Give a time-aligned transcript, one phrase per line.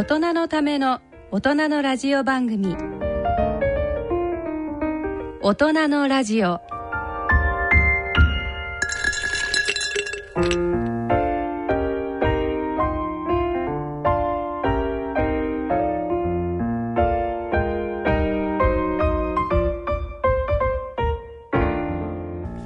[0.00, 2.74] 大人のための大人のラジオ番組。
[5.42, 6.58] 大人のラジオ。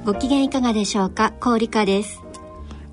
[0.05, 1.33] ご機嫌いかがでしょうか？
[1.41, 2.21] 氷香です。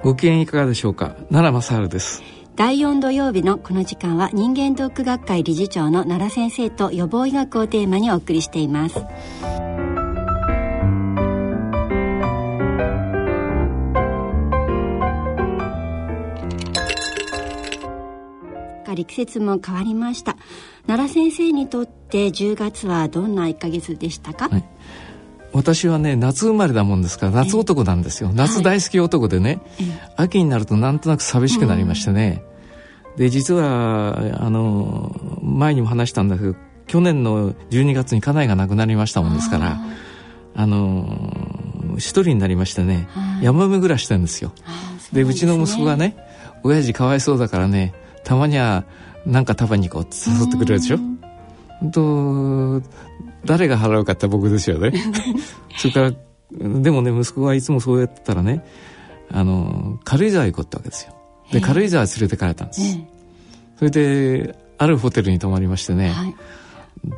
[0.00, 1.14] ご機嫌いかがでしょうか？
[1.30, 9.04] 奈良正治です第4土曜日のこの時間は人間ドック学会理事長の奈良先生と予防医学をテーマにお送りしています。
[19.04, 20.36] 季節も変わりました。
[20.86, 24.64] 奈良先生にとって10月はどんな1ヶ月でしたか、はい。
[25.52, 29.60] 私はね夏生まれだもんですから夏男なんですよ、夏大好き男でね、
[30.16, 32.42] 秋になるとなんとなく寂しくなりましてね、
[33.16, 36.54] で実はあの前にも話したんだけど
[36.86, 39.78] 去年の12月に家内が亡くなりましたもんですから
[40.54, 43.08] あの一人になりましてね、
[43.42, 44.52] 山埋め暮らしてるんですよ。
[45.12, 46.16] で、ね、うちの息子がね
[46.62, 47.94] 親父かわいそうだからね
[48.24, 48.84] たまには
[49.26, 50.98] 何か食べに行こうって誘ってくれるでしょ
[51.90, 52.82] と
[53.44, 54.92] 誰が払うかって僕ですよね。
[55.76, 56.12] それから
[56.52, 58.64] でもね息子はいつもそうやってたらね
[59.30, 61.14] あの軽井沢行こうってわけですよ。
[61.50, 62.98] で軽井沢連れてかれたんです、
[63.78, 66.34] それであるホテルに泊まりましてね、はい、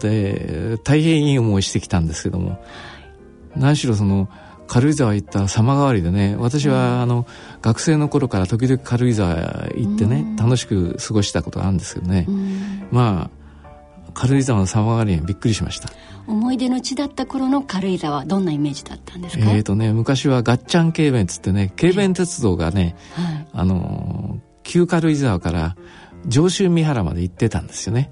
[0.01, 2.62] で大変いい思いしてきたんですけども。
[3.57, 4.29] 何しろその
[4.67, 7.27] 軽井沢行った様変わりでね私はあの
[7.61, 12.27] 学生の頃から時々軽井沢行ってね楽しく過ごしたことがあるんですけどね。
[12.91, 13.44] まあ
[14.15, 15.91] 軽井沢の様変わりにびっくりしました。
[16.27, 19.51] 思い出の地だった頃の軽井沢どんなイメージだったんですか？
[19.51, 25.77] えっ、ー、とね昔はガッチャン軽便っつってね軽便鉄道がね、はい、あの旧軽井沢から
[26.27, 28.11] 上州三原まで行ってたんですよね。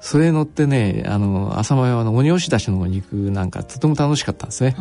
[0.00, 4.76] それ乗ってねあの浅間山の鬼押し出しの方に行くなんかとても楽しかったんですね。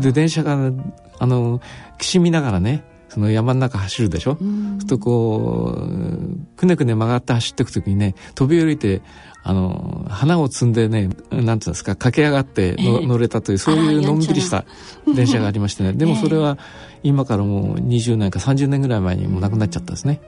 [0.00, 0.72] で電車が
[1.18, 1.60] あの
[1.98, 2.84] 岸見ながらね
[3.16, 9.00] その山の中走るでしょ、うん、するとこうくねくね曲がって走っていく時にね飛び降りて
[9.42, 14.66] あの花を摘んでねなんていうんですか駆け上がっての、えー、乗れたというそういうのんびりした
[15.06, 15.94] 電車がありましてね。
[15.94, 16.58] でもそれは
[17.02, 20.20] 今からもう20年か30年ぐらい前にもうなくなっちゃったんですね。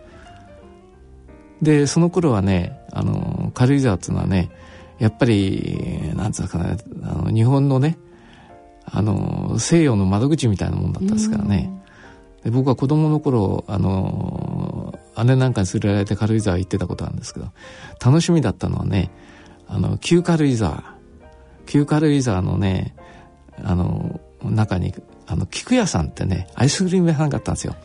[1.60, 4.50] でその頃はねあの軽井沢っていうのはね
[4.98, 7.98] やっぱりなんつうかねあの日本のね
[8.86, 11.77] あの西洋の窓口みたいなもんだったんですからね。
[12.48, 17.48] で僕は子供の頃あの姉なんかに連れられて軽井沢行ってたことあるんですけど
[18.02, 19.10] 楽しみだったのはね
[19.66, 20.96] あの旧軽井沢。
[21.66, 22.96] 旧軽井沢のね
[23.62, 24.94] あの中に
[25.26, 27.76] あの菊屋さんってねアイスクリーム屋さんがあったんですよ。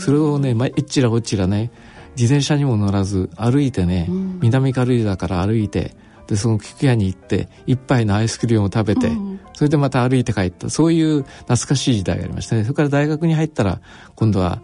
[0.00, 1.70] それをね、まあ、いっちらおっちらね
[2.16, 5.94] 自転車にも乗らず歩いてね、うん、南軽井沢から歩いて
[6.26, 10.70] でその菊屋に行って一杯のアイスクリームを食べて、うん、それでまた歩いて帰った。
[10.70, 12.62] そういう懐かしい時代がありましたね。
[12.62, 13.80] それから大学に入ったら
[14.14, 14.62] 今度は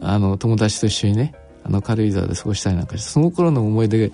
[0.00, 1.34] あの友達と一緒にね
[1.64, 4.12] あの軽井沢で過ごしたりなんかしてその頃の思い出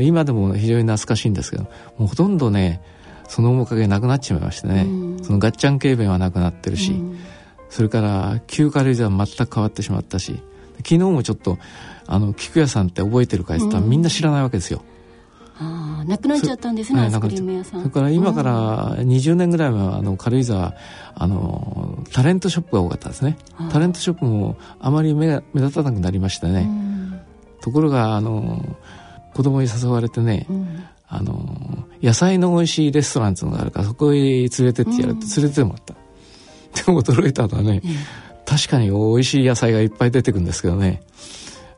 [0.00, 1.64] 今でも非常に懐かしいんですけど
[1.98, 2.80] もうほとんどね
[3.28, 7.18] その面影なくなっちまいましてね、うん、そのガッチャン軽便はなくなってるし、うん、
[7.70, 10.40] それから旧軽井沢全く変わってしまったし
[10.78, 11.58] 昨日もちょっと
[12.06, 14.82] あの菊屋さんって覚えてるかいって言ったらみんな知らないわけですよ。
[15.58, 17.80] ああなくなっちゃったんですねアイスクリーム屋さん。
[17.80, 20.74] それから今から20年ぐらいはあの軽井沢
[21.14, 23.36] あのタレントショップが多かったですね。
[23.70, 26.68] タレントショップもあまり目が目立たなくなりましたね。
[27.60, 28.76] ところがあの
[29.34, 30.46] 子供に誘われてね、
[31.08, 35.94] あの野菜の美味しいレストランっていうのがあるからそこへ連れてってやるって連れてもらった、
[36.84, 37.80] でも驚いたのはね、
[38.44, 41.02] 確かに美味しい野菜がいっぱい出てくるんですけどね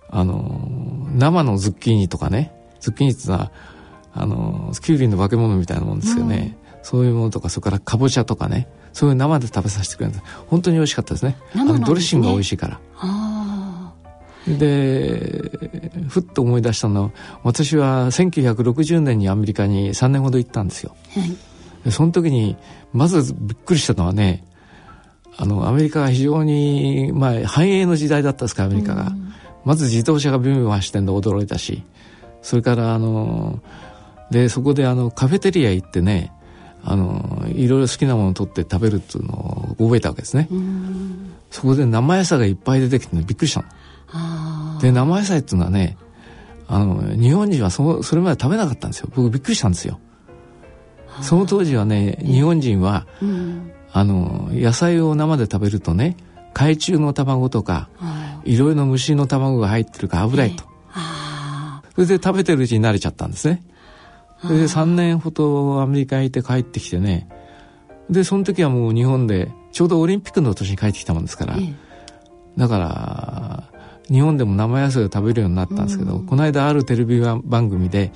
[0.09, 2.53] あの生のズッキーニとかね
[2.87, 3.51] ズッキーニってのは
[4.15, 8.69] あのキュウリの化け物みたいなもんですよね、うん、そういうものとかそれからかぼちゃとかね。
[8.93, 10.25] そういう生で食べさせてくれるんです。
[10.47, 11.37] 本当に美味しかったですね。
[11.55, 12.81] あのドレッシングが美味しいから。
[14.47, 15.51] で
[16.09, 17.11] ふっと思い出したのは
[17.43, 20.97] 私は1960年にアメリカに3年ほど行ったんですよ、
[21.83, 22.57] はい、その時に
[22.93, 24.45] まずびっくりしたのはね
[25.37, 29.13] あのアメリカが非常に、まあ、繁栄の時代だったですかアメリカが、
[29.67, 31.83] まず自動車がビュンビュン走ってんで驚いたし
[32.47, 33.59] それからあの
[34.31, 36.33] でそこであのカフェテリア行ってね
[36.85, 40.49] あのいろいろ好きなものを取って食べるっていうのを覚えたわけですね。
[41.51, 43.65] そこで生野菜がいっぱい出てきて、ね、びっくりした
[44.15, 44.79] の。
[44.79, 45.99] で生野菜っていうのはね
[46.69, 49.09] あの日本人はそそれまで食べなかったんですよ。
[49.13, 49.99] 僕びっくりしたんですよ。
[51.23, 56.17] その当時はね日本人は、うん、あの野菜を生で食べるとね
[56.55, 60.76] 海中の卵とか、はい、いろいろな虫の卵が入ってるから危ないと、
[61.97, 63.63] それで食べてるうちに慣れちゃったんですね。
[64.43, 67.27] それで3年ほどアメリカにいて帰ってきてね、
[68.11, 71.57] で、その時はもう日本で、ちょうどオリンピックの年に帰ってきたもんですから、
[72.57, 73.65] だから、
[74.11, 78.13] 日本でも生野菜を食べるようになったんですけど、うん、この間あるテレビ番組で、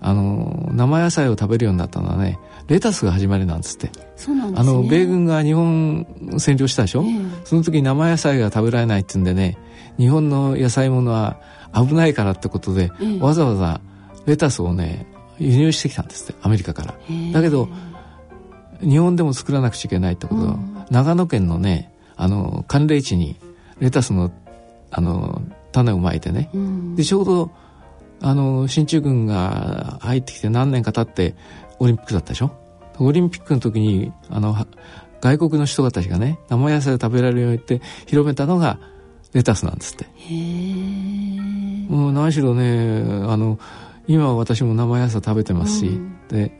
[0.00, 3.90] あの、生野菜を食べるようになったのはね、レタスが始まりなんですって。
[4.16, 4.70] そうなんですね。
[4.70, 6.04] あの、米軍が日本
[6.34, 9.58] 占領したでしょ、えー、その時に生野菜が食べられないって言うんでね、
[9.98, 11.38] 日本の野菜ものは
[11.74, 13.80] 危ないからってことで、えー、わざわざ
[14.26, 15.06] レタスをね、
[15.38, 16.94] 輸入してきたんですって、アメリカから。
[17.32, 17.68] だけど、
[18.80, 20.40] 日本でも作らなくちゃいけないってこと。
[20.42, 23.36] は、うん、長野県のね、あの、寒冷地に
[23.78, 24.30] レタスの、
[24.90, 27.50] あの、種をまいてね、うん、で、ちょうど、
[28.20, 31.34] あの、進駐軍が入ってきて何年か経って
[31.78, 32.50] オリンピックだったでしょ？
[32.98, 34.66] オリンピックの時に、あの、
[35.22, 38.78] 外国の人たちがね、生野菜を食べられるようにって広めたのが
[39.32, 40.04] レタスなんですって。
[40.16, 41.59] へも
[42.08, 43.58] う何しろね、あの、
[44.06, 46.52] 今私も生野菜食べてますし、うん、で、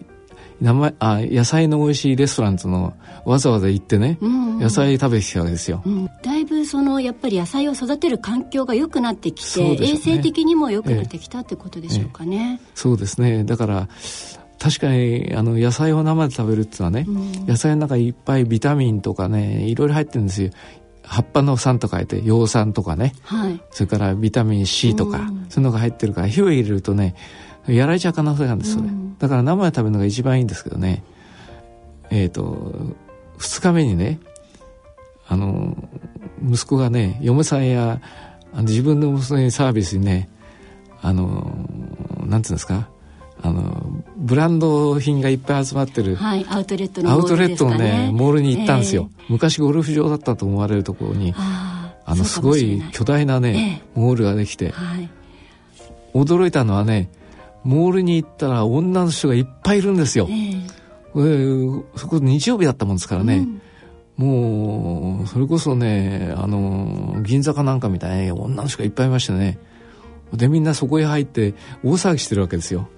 [0.60, 2.92] 生あ野菜の美味しいレストランの
[3.24, 13.44] わざわざ行ってね、うんうん、野菜食べてきたわけですよ、うん、だいぶそのやっぱり野菜を育てる環境が良くなってきて、ね、衛生的にも良くなってきたってことでしょうかね、えええ、そうですね。
[13.44, 13.88] だから
[14.58, 20.50] 確かにあの野菜を生で食べるっていうのはね、うん、野菜の中にいっぱいビタミンとかねいろいろ入ってるんですよ
[21.10, 27.16] 葉っぱの酸と書いて葉酸とかね、はい、それからビタミン C とか、うん、そういうのが入ってるから火を入れるとね
[27.66, 31.02] やられちゃう可能性があるんですよね、うん、だから生で食べるのが一番いいんですけどね。
[32.10, 32.96] えっ、ー、と
[33.38, 34.20] 2日目にね
[35.26, 35.76] あの
[36.44, 38.00] 息子がね嫁さんや
[38.52, 40.28] あの自分の娘にサービスにね
[41.02, 41.66] あの
[42.24, 42.88] なんていうんですか
[43.42, 55.08] あのブランド品がいっぱい集まってる、はい、アウトレットのモール、ね、アウトレットのねモールに行ったんですよ、えー、昔ゴルフ場だったと思われるところにあのすごい巨大なね、えー、モールができて、はい、
[56.14, 57.10] 驚いたのはね
[57.64, 60.26] モールに行ったら女の人がいっぱいいるんですよ。
[60.30, 63.46] えー、そこ日曜日だったもんですからね、
[64.18, 69.58] うん、もうそれこそねあの銀座かなんかみたいに女の人がいっぱいいましてね。
[70.32, 71.54] でみんなそこへ入って
[71.84, 72.88] 大騒ぎしてるわけですよ。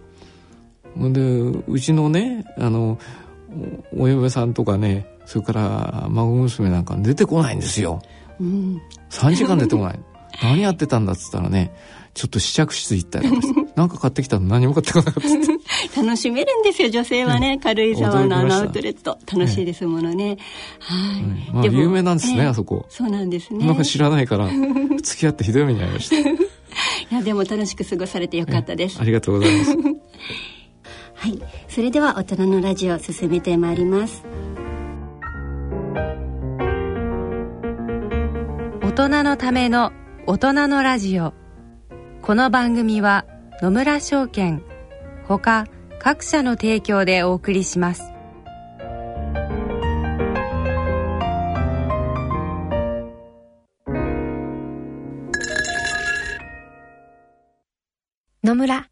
[0.96, 1.20] で
[1.66, 2.98] うちのねあの
[3.96, 8.02] お嫁さんとかねそれから孫娘なんか出てこないんですよ。
[8.40, 8.80] うん、
[9.10, 10.00] 3時間出てこない。
[10.42, 11.72] 何やってたんだっつったらね
[12.14, 13.42] ちょっと試着室行ったりとか
[13.76, 14.46] なんか買ってきたの。
[14.46, 15.14] 何も買ってこなかっ
[15.94, 16.00] た。
[16.02, 19.18] 楽しめるんですよ女性はね、軽井沢のあのアウトレット。
[19.32, 20.36] 楽しいですものね、
[20.78, 22.86] はい、まあ有名なんですね、あそこ。
[22.88, 23.66] そうなんですね。
[23.66, 24.48] なんか知らないから
[25.02, 26.16] 付き合ってひどい目に遭いました。
[26.18, 26.24] い
[27.10, 28.98] やでも楽しく過ごされてよかったです。
[29.00, 29.76] ありがとうございます
[31.22, 31.40] はい。
[31.68, 34.24] それでは大人のラジオ進めてまいります。
[38.82, 39.92] 大人のための
[40.26, 41.32] 大人のラジオ。
[42.22, 43.24] この番組は
[43.62, 44.64] 野村証券
[45.28, 45.68] ほか
[46.00, 48.02] 各社の提供でお送りします。
[58.42, 58.91] 野村。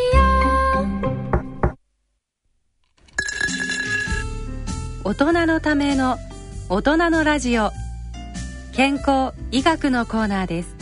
[5.03, 6.19] 大人のための
[6.69, 7.71] 大人のラジオ。
[8.71, 10.75] 健康医学のコーナーです。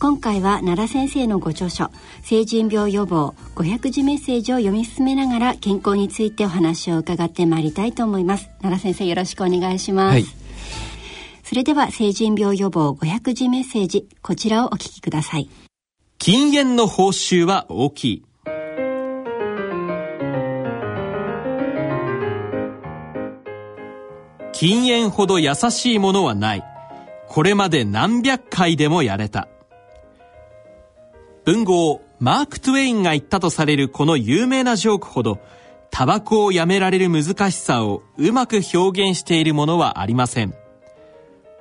[0.00, 1.92] 今回は奈良先生のご著書
[2.22, 8.50] 成人病予防500字メッセージを読み進めながら健康についてお話を伺ってまいりたいと思います。
[8.60, 10.24] 奈良先生よろしくお願いします、はい、
[11.44, 15.48] それでは成人病予防500字メッセージこちらをお聞きください。
[16.18, 18.25] 禁煙の報酬は大きい
[24.58, 26.64] 禁煙ほど優しいものはない
[27.28, 29.48] これまで何百回でもやれた
[31.44, 35.38] 文豪マーク・トゥエインが言ったとされるこの有名なジョークほど、
[35.90, 40.54] タバコをやめられる難しさをうまく表現しているものはありません。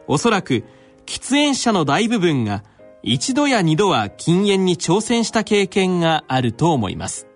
[0.08, 0.64] おそらく、
[1.06, 2.64] 喫煙者の大部分が
[3.04, 7.28] 一度や二度は禁煙に挑戦した経験があると思います。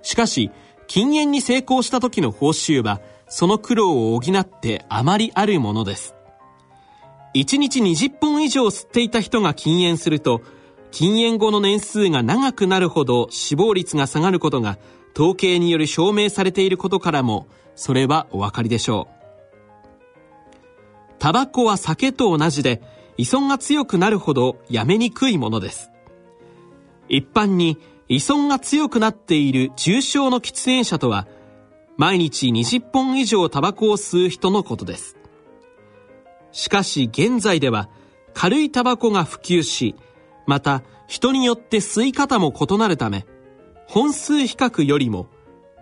[0.00, 0.50] しかし、
[0.92, 6.14] 禁煙に成功した時の報酬は、その苦労を補ってあまりあるものです。
[7.34, 10.42] 1日20本以上吸っていた人が禁煙すると、
[10.90, 14.76] 禁煙後の年数が長くなるほど死亡率が下がることが
[15.14, 19.14] 統計により証明されていることからも、それはお分かりでしょう。
[21.18, 22.82] タバコは酒と同じで、
[23.16, 25.90] 依存が強くなるほどやめにくいものです。
[27.08, 27.78] 一般に
[28.12, 31.26] 依存が強くなっている重症の喫煙者とは、
[31.96, 35.16] 毎日20本以上タバコを吸う人のことです。
[36.52, 37.88] しかし現在では
[38.34, 39.94] 軽いタバコが普及し、
[40.46, 43.24] また人によって吸い方も異なるため、
[43.88, 45.28] 本数比較よりも、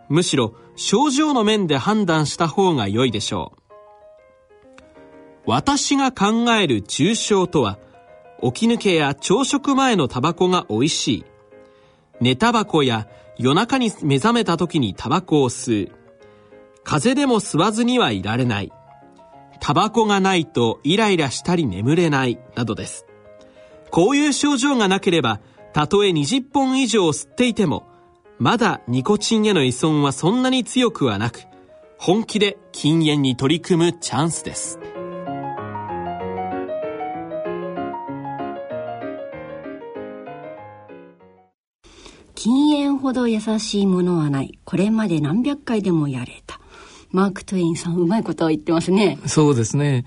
[0.09, 4.81] むしろ症状の面で判断した方が良いでしょう。
[5.47, 7.81] 私が考える重症とは、
[8.41, 11.30] 起き抜けや朝食前のタバコが美味しい。
[12.21, 13.09] 寝タバコや
[13.39, 15.93] 夜中に目覚めた時にタバコを吸う。
[16.85, 18.73] 風邪でも吸わずにはいられない。
[19.61, 23.07] タバコがないとイライラしたり眠れないなどです。
[23.91, 25.41] こういう症状がなければ、
[25.73, 27.87] たとえ20本以上吸っていても、
[28.39, 31.41] まだニコチンへの依存はそんなに強くはなく、
[31.99, 34.79] 本気で禁煙に取り組むチャンスです。
[42.43, 44.59] 禁煙ほど優しいものはない。
[44.65, 46.59] これまで何百回でもやれた。
[47.11, 49.19] マーク・トゥインさん、うまいことを言ってますね。
[49.27, 50.07] そうですね。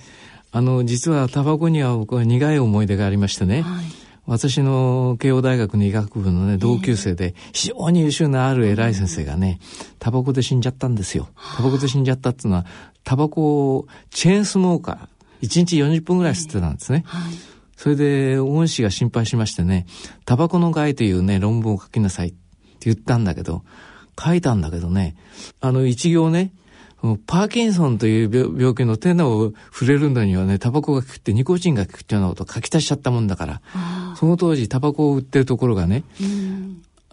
[0.52, 3.62] あの、実はタバコには僕は苦い思い出がありましてね。
[3.62, 3.86] はい、
[4.26, 9.60] 私の慶応大学の医学部のね、同級生で、非常に優秀なある偉い先生がね、
[10.00, 11.28] タバコで死んじゃったんですよ。
[11.56, 12.66] タバコで死んじゃったっていうのは、
[13.04, 17.04] タバコをチェーンスモーカー、1日40分ぐらい吸ってたんですね。
[17.06, 17.34] はい、
[17.84, 19.88] それで、恩師が心配しましてね、
[20.24, 22.38] タバコの害というね、論文を書きなさいって
[22.80, 23.66] 言ったんだけど、
[24.18, 25.18] 書いたんだけどね、
[25.60, 26.54] あの一行ね、
[27.28, 33.62] パーキンソンという病気の手の触れるのにはね、タバコが効くってニコチンが効くっていうようなことを書き足しちゃったもんだから、
[34.16, 36.06] その当時タバコを売ってるところがね、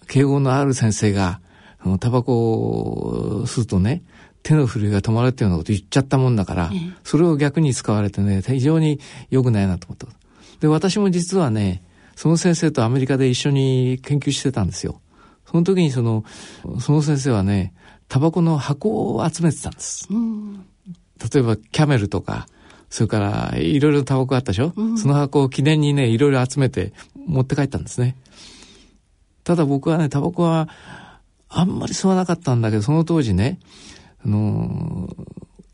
[0.07, 1.41] 敬語のある先生が、
[1.99, 4.05] タバコを吸うとね、
[4.45, 6.71] 手の震えが止まるっていうようなこと言っちゃったもんだから、
[7.03, 9.01] それを逆に使われてね、非常に
[9.31, 10.07] 良くないなと思った。
[10.61, 11.83] で、私も実はね、
[12.17, 15.01] その先生とアメリカで一緒に研究してたんですよ。
[15.51, 16.25] その時にその、
[16.81, 17.75] その先生はね、
[18.09, 20.07] タバコの箱を集めてたんです。
[20.11, 20.67] うん、
[21.33, 22.47] 例えば、キャメルとか、
[22.89, 28.17] それから、いろいろタバコあったでしょ、うん、その箱を記念にね、いろいろ集めて持って帰ったんですね。
[29.45, 30.69] ただ僕はね、タバコは、
[31.49, 33.59] あんまり吸わなかったんだけど、その当時ね、
[34.25, 35.09] あの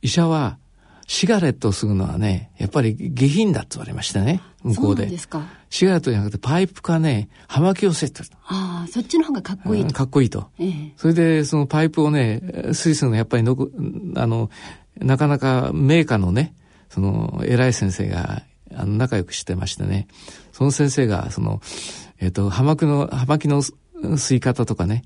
[0.00, 0.59] 医者は、
[1.07, 5.07] シガレットを吸うのはね、やっぱり下品だって言われましたね、向こうで。
[5.07, 5.47] ですか。
[5.71, 9.95] シガレットじゃなくてパイプかね、葉巻を吸ってああ、そっちの方がかっこいいと。
[9.95, 10.49] かっこいいと。
[10.59, 13.71] ええ、それで、そのパイプをね、スイスのやっぱりのこ、
[14.17, 14.51] あの、
[14.99, 16.55] なかなかメーカーのね、
[16.89, 18.43] その、偉い先生が、
[18.75, 20.09] あの、仲良くしてましてね、
[20.53, 21.61] その先生が、その、
[22.19, 25.05] えっ、ー、と、葉巻の、葉巻の吸い方とかね、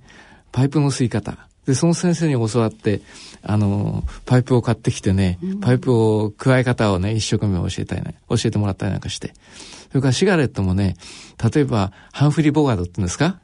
[0.52, 3.00] パイプの吸い方、で、その先生に教わって、
[3.42, 9.32] あの、パイプを買ってきてね、パイプを、加え方をね、一生懸命教えたいね、教えてもらったりなんかして。
[9.88, 10.96] それからシガレットもね、
[11.52, 13.38] 例えば、ハンフリー・ボガードって言うんですか？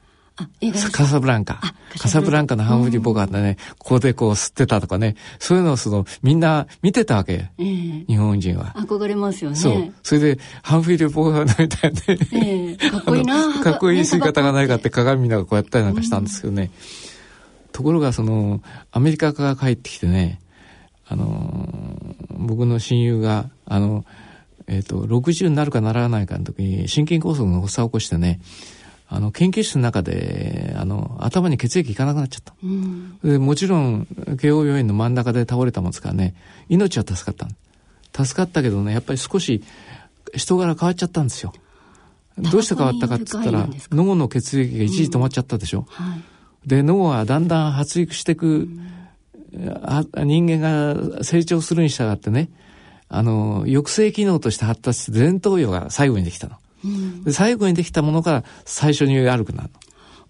[0.91, 1.59] カサブランカ。
[1.97, 7.49] カサブランカのハンフリー・ボガードね、ここでこう吸ってたとかね、そういうのをその、みんな見てたわけ。
[7.57, 8.75] えー、日本人は。
[8.77, 9.55] 憧れますよね。
[9.55, 9.93] そう。
[10.03, 16.69] それで、ハンフリー・ボガードみたいで、えー、かっこいいなかっこいい吸い方がないかって鏡見ながらこうやったりなんかしたんですけどね。
[17.01, 17.06] うん
[17.77, 20.39] ところがその、アメリカから帰ってきてね、
[21.05, 24.03] あの、僕の親友が、あの、
[24.65, 28.39] えっ、ー、と、60になるかならないかの時に心筋梗塞の発作を起こしてね、
[29.07, 32.55] あの、研究室の中で、あの、頭に血液いかなくなっちゃった。
[32.63, 34.07] うん、でもちろん、
[34.41, 36.33] 慶応病院の真ん中で倒れたもんですからね、
[36.69, 37.47] 命は助かっ
[38.11, 38.25] た。
[38.25, 39.61] 助かったけどね、やっぱり少し
[40.33, 41.53] 人柄変わっちゃったんですよ。
[42.39, 45.85] どうして変わったかって言ったら、脳の血液が一時止まっちゃったでしょ。
[45.99, 46.23] うんはい
[46.67, 48.67] で、脳はだんだん発育していく、
[49.51, 52.49] 人間が成長するに従ってね、
[53.09, 56.57] あの、抑制機能として発達して前頭葉が最後にできたの。
[56.83, 59.79] うん、で最後にできたものから最初に悪くなるの。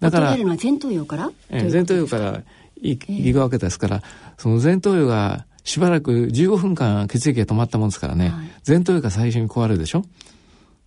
[0.00, 0.36] だから。
[0.36, 1.30] 前頭葉から？
[1.50, 2.42] え前頭葉から
[2.80, 4.02] いくわけですから、
[4.38, 10.04] その前頭葉がしばらく15分間血液が止まったもんですからね、はい、前頭葉が最初に壊れるでしょ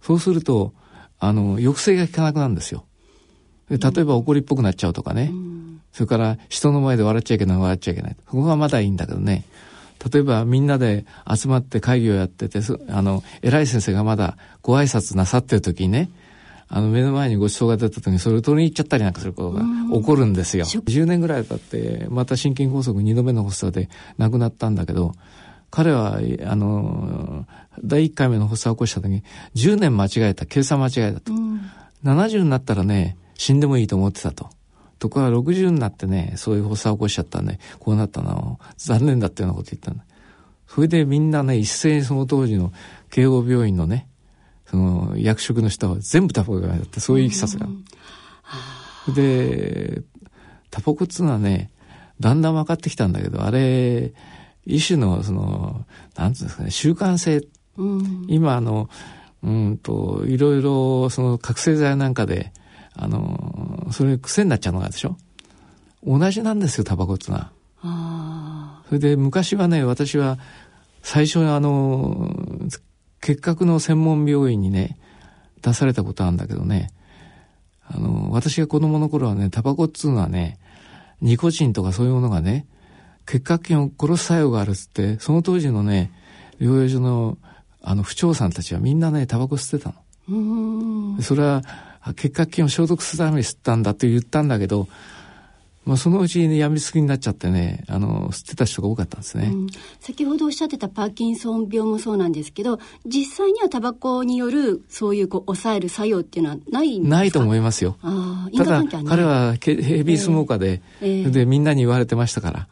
[0.01, 0.73] そうすると、
[1.19, 2.85] あの、抑制が効かなくなるんですよ。
[3.71, 5.29] で例えば怒りっぽくなっちゃうとかね。
[5.31, 8.17] うん、それから人の前で笑っちゃいけない、笑っちゃいけない。
[8.27, 9.45] ここはまだいいんだけどね。
[10.11, 12.59] 例えばみんなで集まって会議をやってて、
[12.89, 16.09] あの、偉い先生がまだご挨拶なさってる時にね、
[16.67, 20.65] あの、目の前にご馳走が出た時にそれを取りに行っちゃったりなんかすることが起こるんですよ。
[20.65, 25.13] 10年ぐらい経って、また心筋梗塞2度目の発作で亡くなったんだけど、
[25.69, 27.45] 彼は、あの、
[27.83, 29.23] 第1回目の発作を起こした時に、
[29.55, 31.33] 10年間違えた、計算間違えたと。
[31.33, 31.61] うん、
[32.03, 34.51] 70になったらね、死んでもいいと思ってたと。
[34.99, 40.05] ところが60になってね、そういう発作を起こしちゃったんで、こうなったの残念だっていうようなこと言ったんだ。
[40.67, 42.71] それでみんなね、一斉にその当時の
[43.09, 44.07] 慶応病院のね、
[44.67, 47.65] その役職の人は全部タバコがやって、そういういきさつが。
[47.65, 50.03] うん、で、
[50.69, 51.71] タバコっつうのはね、
[52.19, 54.13] だんだん分かってきたんだけど、あれ、
[54.67, 57.41] 一種の、その、なんつうんですかね、習慣性。
[57.77, 58.87] うん、今、あの、
[59.41, 62.53] うんと、いろいろ、その、覚醒剤なんかで、
[62.95, 65.17] あの、それ癖になっちゃうのがでしょ？
[66.05, 68.81] 同じなんですよ、タバコってのは。
[68.87, 70.39] それで、昔はね、私は、
[71.01, 72.35] 最初にあの、
[73.21, 74.97] 結核の専門病院にね、
[75.61, 76.91] 出されたことあるんだけどね、
[77.87, 80.59] あの、私が子供の頃はね、タバコっつうのはね、
[81.21, 82.65] ニコチンとかそういうものがね、
[83.25, 86.11] 結核菌を殺す作用があるっつって、その当時のね、
[86.59, 87.37] 療養所の、
[87.81, 89.93] あの、不調さんたちはみんなね、タバコ吸ってた
[90.27, 91.21] の。
[91.21, 91.61] それは、
[92.15, 94.87] 結核菌を消毒するために吸ったんだって言ったんだけど、
[95.83, 99.67] まあ、そのうちにやみつきになっちゃってねあの吸ってた人が多かったんですね、うん、
[99.99, 107.17] 先ほどおっしゃってたパーキンソン病もそうなんですけど実際にはタバコによるそういうこう抑える作用っていうのはないんですか？
[107.17, 107.97] ないと思いますよ。
[108.55, 111.25] ただ彼はヘビースモーカーで、えーえ。
[111.25, 112.67] ー、でみんなに言われてましたから。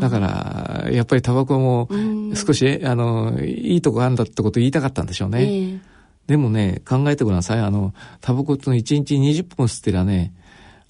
[0.00, 1.88] だからやっぱりタバコも
[2.34, 5.80] 少し、あのいいとこあるんだってこと言いたかったんでしょうね、えー、
[6.26, 10.32] でもね考えてくださいあのタバコっての1日20本吸ってりゃね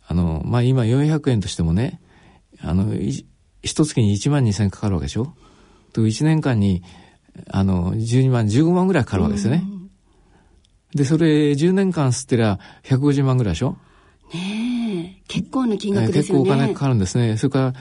[0.07, 1.99] あの、まあ、今400円としてもね、
[2.61, 3.25] あの、一
[3.87, 5.35] 月に1万2000円かかるわけでしょ？
[5.95, 6.83] と、1年間に、
[7.51, 9.65] あの、12万、15万ぐらいかかるわけですよね。
[10.95, 13.79] で、それ10年間吸ってりゃ150万ぐらいでしょ？
[14.35, 16.45] ねえ、結構な金額ですよね。
[16.45, 17.39] 結構お金かかるんですね。
[17.39, 17.73] それから、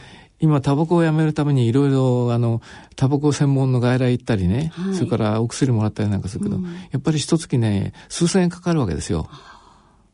[0.43, 2.61] 今、タバコをやめるためにいろいろ、あの、
[2.97, 9.29] タバコ専門の外来行ったりね、はい、それからお薬もらったりなんかするけど、うん、やっぱり一月ね、数千円かかるわけですよ。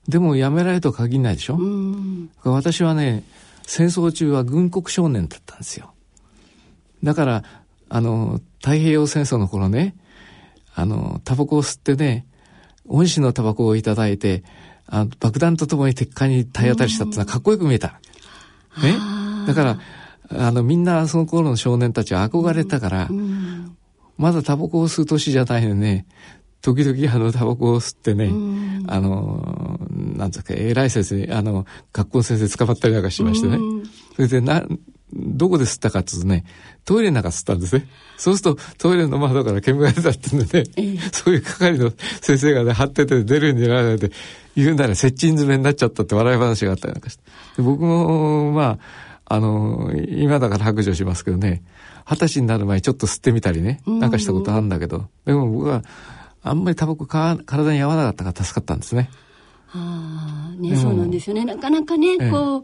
[0.10, 3.24] でもやめられるとは限らないでしょ、うん、私はね
[3.68, 5.94] 戦争中は軍国少年だったんですよ。
[7.04, 7.44] だから
[7.90, 9.96] あの太平洋戦争の頃ね
[10.74, 12.26] あのタバコを吸ってね
[12.88, 14.44] 恩師のタバコをいただいて
[14.88, 18.00] あ爆弾とともに鉄火に体当たりしたってのはかっこよく見えた。
[18.82, 18.96] ね、
[19.46, 19.80] だから
[20.32, 23.10] あのみんなその頃の少年たちは憧れたから、
[24.18, 26.06] まだタバコを吸う年じゃないのね。
[26.62, 28.32] 時々あのタバコを吸ってね、
[28.88, 33.58] あのなんですか偉い先生にあの学校の先生捕まったりなんかしましてね、
[34.16, 34.66] それでな
[35.14, 36.44] どこで吸ったかっていうとね
[36.86, 37.88] トイレの中吸ったんですね。
[38.18, 44.12] そうするとトイレの窓から煙が出たってんでね、えー、そういう係の先生がね張ってて出るようにないで
[44.56, 47.24] 言うなら接近詰めになっちゃったって笑い話があったりなんかして。
[47.62, 51.62] 僕もまああの今だから白状しますけどね。
[52.06, 53.82] 二十歳になる前にちょっと吸ってみたりね。
[53.86, 55.08] なんかしたことあるんだけど。
[55.26, 55.84] でも僕は
[56.42, 59.10] あんまりタバコ体に合わなかったから助かったんですね。
[59.72, 61.46] ああ、ね、そうなんですよね。
[61.46, 62.64] なかなかね、ええ、こう、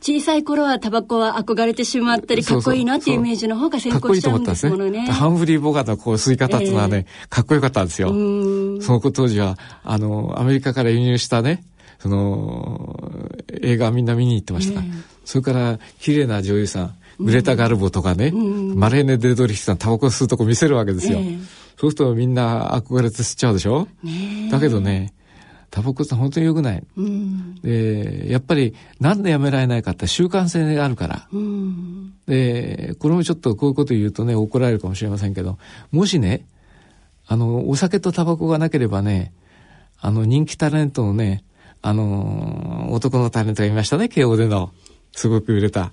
[0.00, 5.06] 小さい頃はタバコは憧れてしまったり、かっこいいなっていうイメージの方が先行しちゃうんですものね。
[5.06, 8.08] ハンフリー・ボガのこう吸い方っていうのはね、えー、かっこよかったんですよ。
[8.08, 11.62] その当時は、あの、アメリカから輸入したね、
[12.02, 13.30] その、
[13.62, 14.80] 映画みんな見に行ってました。
[14.80, 14.92] えー、
[15.24, 21.20] それから、綺麗な女優さん、グレタ・ガルボとかね、マレーネ・デドリヒさん、タバコ吸うとこ見せるわけですよ。
[21.78, 23.86] そうするとみんな憧れて吸っちゃうでしょ？
[24.50, 25.14] だけどね、
[25.70, 26.82] タバコって本当に良くない。
[26.96, 31.28] うん、で、やっぱりなんでやめられないかって習慣性があるから。
[31.32, 35.58] うん、で、これもちょっとこういうこと言うとね、怒られるかもしれませんけど、
[35.92, 36.46] もしね、
[37.26, 39.32] あの、お酒とタバコがなければね、
[40.00, 41.44] あの、人気タレントのね、
[41.82, 44.72] あの、男のタレントがいましたね、慶応での。
[45.12, 45.92] すごく売れた。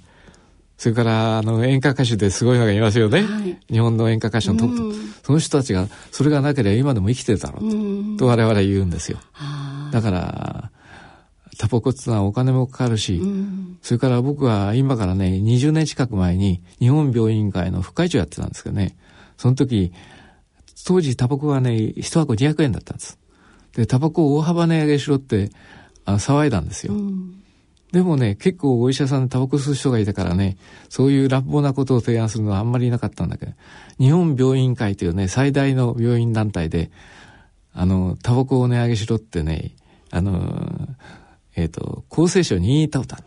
[0.77, 3.23] それから、あの、演歌歌手ですごいのがいますよね。
[3.23, 7.79] はい、日本の演歌歌手のトップ、うん、その人たちが、それがなければ今でも生きてるだろうと、う
[8.13, 9.17] ん、と我々は言うんですよ。
[9.91, 10.71] だから、
[11.57, 18.95] タバコってのはお金もかかるし、うん、それから僕は今からね、20年近く前に日本病院会の副会長やってたんですけどね、
[19.35, 19.91] その時、
[20.85, 23.19] 当時タバコがね、一箱200円だったんです。
[23.75, 25.51] で、タバコを大幅値上げしろって、
[26.09, 26.93] あの騒いだんですよ。
[26.93, 27.35] うん
[27.91, 30.57] でもね、結構お医者さんでタバコ吸う人がいたからね、
[30.89, 33.53] そういう乱暴なことを提案するのはあんまりいなかったんだけど、
[33.97, 36.91] 日本病院会というね、最大の病院団体で、
[37.73, 39.71] あの、タバコを値上げしろってね、
[40.11, 40.87] あの、
[41.55, 43.23] えっ、ー、と、厚生省に言いに行ったことある。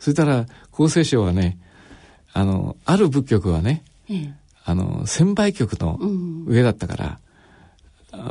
[0.00, 1.58] そしたら、厚生省はね、
[2.32, 5.98] あの、ある部局はね、ええ、あの、専売局の
[6.46, 7.18] 上だったから、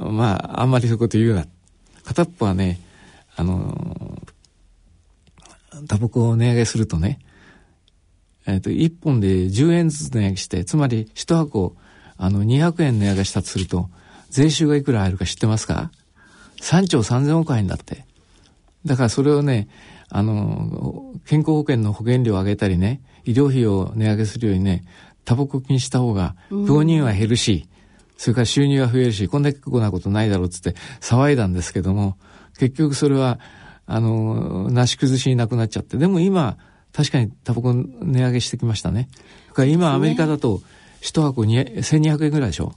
[0.06, 1.46] うん、まあ、あんまりそういうこと言うな。
[2.04, 2.80] 片っぽはね、
[3.36, 4.22] あの、
[5.88, 7.20] タバコを値上げするとね、
[8.46, 11.76] えっ、ー、と、1本で10円ずつ値上げして、つまり1箱、
[12.18, 13.90] あの、200円値上げしたとすると、
[14.30, 15.92] 税収がいくら入るか知ってますか
[16.62, 18.06] ?3 兆3000億円だって。
[18.86, 19.68] だからそれをね、
[20.10, 24.86] あの、健康保険の保険料を上げたりね、医療費を値上げするようにね、
[25.26, 27.68] タバコ禁止した方が、病人は減るし、
[28.18, 32.18] それから収入は増えるし、こんな結構なことないだろうっつって騒いだんですけども、
[32.58, 33.40] 結局それは、
[33.86, 35.98] あの、なし崩しになくなっちゃって。
[35.98, 36.58] でも今、
[36.94, 39.10] 確かにタバコ値上げしてきましたね。
[39.50, 40.62] だから今アメリカだと、
[41.02, 42.74] 一箱1200円ぐらいでしょ。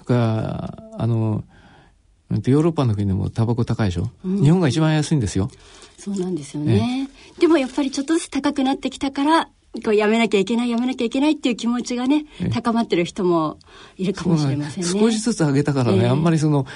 [0.00, 1.44] だから、あの、
[2.30, 5.50] ヨーロッパの国でもタバコ高いでしょ、うん、日本が一番安いんですよ。
[5.98, 7.08] そうなんですよね。
[7.38, 9.48] でもやっぱりちょっとずつ高くなってきたから、
[9.84, 13.58] こうやめなきゃいけない、やめなきゃいけないっていう気持ちがね、高まってる人も
[13.96, 14.90] いるかもしれませんね。
[14.90, 16.66] 少しずつ上げたからね、あんまりその、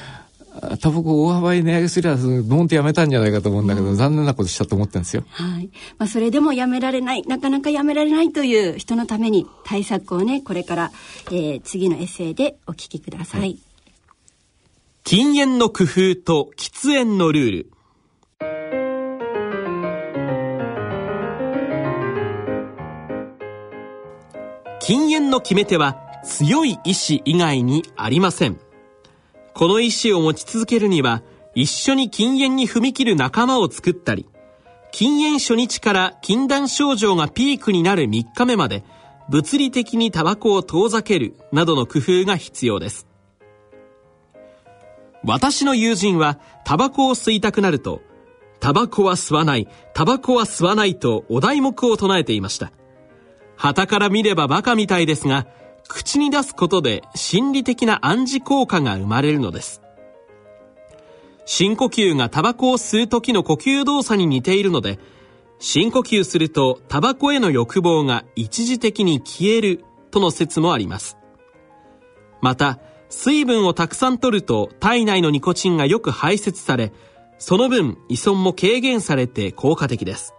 [0.81, 5.25] タバコ大幅に値上げすりゃ、ドーンとやめたんじゃないかと思うんだけど、うん、残念なことしたと思ってるんですよ。
[5.29, 5.71] はい。
[5.99, 10.93] まあ、それでもやめられない、なかなかやめられないという人のために対策をね、これから、
[11.27, 13.41] えー、次のエッセイでお聞きください。
[13.41, 13.59] はい、
[15.05, 17.71] 禁煙の工夫と喫煙のルール。
[24.81, 28.66] 禁煙の決め手は強い意志以外にありません。
[29.57, 31.23] この意志を持ち続けるには、
[31.55, 34.27] 一緒に禁煙に踏み切る仲間を作ったり、
[34.93, 38.85] 禁煙初日から禁断症状がピークになる3日目まで、
[39.31, 43.07] 物理的にタバコを遠ざけるなどの工夫が必要です。
[45.25, 48.03] 私の友人はタバコを吸いたくなると、
[48.61, 52.73] タバコは吸わない、タバコは吸わないとお題目を唱えていました。
[53.57, 55.47] 旗から見ればバカみたいですが、
[55.89, 59.83] 口に出すことで心理的な暗示効果が生まれるのです。
[61.45, 64.99] 深呼吸がタバコを吸う時の呼吸動作に似ているので、
[65.59, 71.17] 深呼吸するとタバコへの欲望が一時的に消えるとの説もあります。
[72.43, 76.93] また、水分をたくさん取ると体内のニコチンがよく排泄され、
[77.39, 80.35] その分依存も軽減されて効果的です。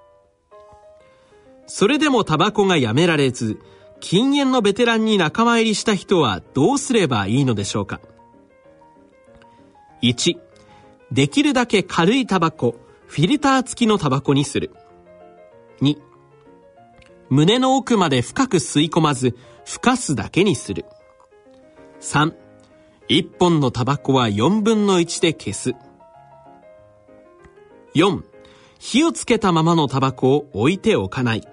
[1.67, 3.59] それでもタバコがやめられず、
[3.99, 7.99] 禁煙のベテランに仲間入りした人はどうすればいいのでしょうか
[10.01, 10.37] ?1、
[11.11, 12.75] できるだけ軽いタバコ、
[13.07, 14.71] フィルター付きのタバコにする。
[15.81, 15.97] 2、
[17.29, 20.85] 胸の奥まで深く吸い込まず、ふかすだけにする。
[21.99, 22.33] 3、
[23.09, 25.73] 1本のタバコは4分の1で消す。
[27.95, 28.23] 4、
[28.79, 31.47] 火をつけたままのタバコを置いておかない。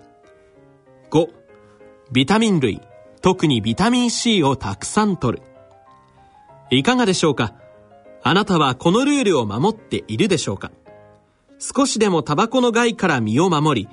[2.13, 2.81] ビタミン類、
[3.23, 5.43] 特にビタミン C をたくさん摂る。
[6.71, 7.55] いかがでしょうか？
[8.23, 10.71] あなたはこのルールを守っているでしょうか？
[11.59, 13.89] 少しでもタバコの害から身を守り、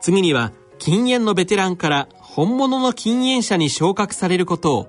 [0.00, 4.88] 次には禁煙のベテランから本物の禁煙者に昇格されることを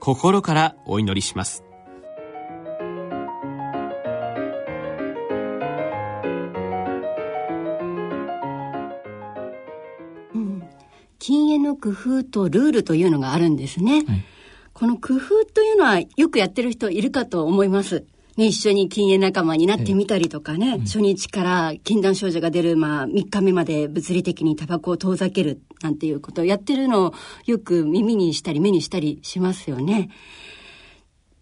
[0.00, 1.64] 心からお祈りします。
[11.20, 14.04] 禁煙の工夫とルールというのがあるんですね。
[14.04, 14.24] はい、
[14.72, 18.04] この工夫というのはよくやってる人いるかと思います。
[18.36, 30.08] ね、一緒に禁煙仲間になってみたりとかね、初日から禁断症状が出る、まあ、3日目まで物理的にタバコを遠ざけるなんていうことをやってるのをよく耳にしたり目にしたりしますよね。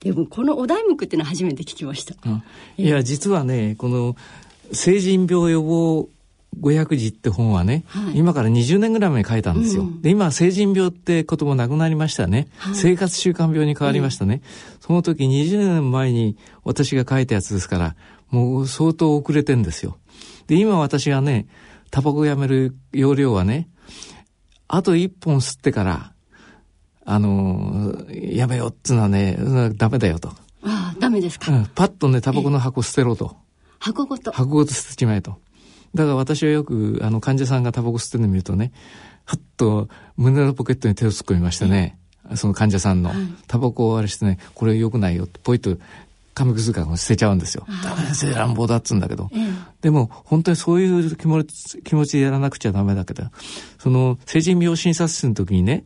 [0.00, 2.14] でもこのお題目っていうのは初めて聞きました。
[2.76, 4.16] いや、実はね、この
[4.72, 6.08] 成人病予防
[6.60, 9.82] 500字って本はね、はい、今から20年ぐらい前に書いたんですよ。
[9.82, 12.48] うん、で、今、成人病って言葉なくなりましたね。
[12.56, 14.42] はい、生活習慣病に変わりましたね。
[14.80, 17.96] その時20年前に私が書いたやつですから、
[18.30, 19.98] もう相当遅れてんですよ。
[20.48, 21.46] で、今私がね、
[21.90, 23.68] タバコやめる容量はね、
[24.66, 26.12] あと1本吸ってから、
[27.04, 29.38] あの、やめようっつうのはね、
[29.76, 30.28] ダメだよと。
[30.62, 31.52] ああ、ダメですか。
[31.52, 33.36] うん、パッとね、タバコの箱捨てろと。
[33.78, 35.36] 箱ごと箱ごと捨てちまえと。
[35.94, 38.72] だから私はよく、あの、患者さんがタバコ吸ってるのを見るとね、
[39.24, 41.98] ふっと胸のポケットに手を突っ込みましてね、
[42.34, 43.12] その患者さんの、
[43.46, 45.78] タバコをあれしてね、これ良くないよってポイッと
[46.34, 47.66] 紙くずか捨てちゃうんですよ。
[47.82, 49.30] ダメですよ、乱暴だっつうんだけど。
[49.80, 53.24] でも、本当にそういう気持ち、気持ちでやらなくちゃダメだけど、
[53.78, 55.84] その、成人病診察室の時にね、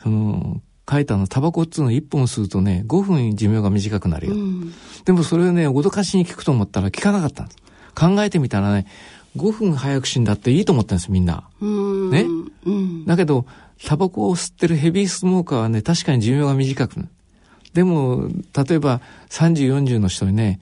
[0.00, 4.34] その、書いたの、タバコっつうの1本吸うとね、5分寿命が短くなるよ。
[4.34, 4.72] うん、
[5.04, 7.58] でもそれをね、脅かしに聞くと思ったら聞かなかったんです。
[7.94, 8.86] 考えてみたらね、
[9.36, 11.44] 5分早く死んだっていいと思ったんです、みんな。
[11.60, 12.26] ね、
[12.66, 13.46] うん、だけど、
[13.84, 17.08] タバコを吸ってるヘビースモーカーはね、確かに寿命が短くなる。
[17.74, 20.60] でも、例えば30、40の人にね、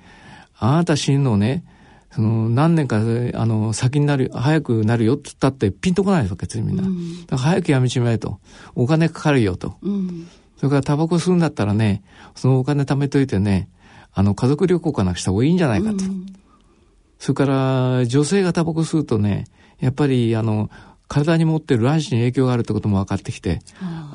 [0.58, 1.64] あなた死ぬのね、
[2.12, 3.00] その何年か、あ
[3.46, 6.82] の、先になる、早くなるよって言ったってピンとこないですよ、別にみんな。
[6.82, 8.38] うん、だから早くやめちまえと。
[8.74, 9.74] お金かかるよと。
[9.82, 12.02] うん、それからタバコ吸うんだったらね、
[12.34, 13.68] そのお金貯めといてね、
[14.12, 15.96] あの、家族旅行かなくした方がいいんじゃないかと。
[15.96, 16.26] うん、
[17.20, 19.44] それから、女性がタバコ吸うとね、
[19.78, 20.70] やっぱり、あの、
[21.06, 23.60] 体に持ってる卵子に影響があるってことも分かってきて、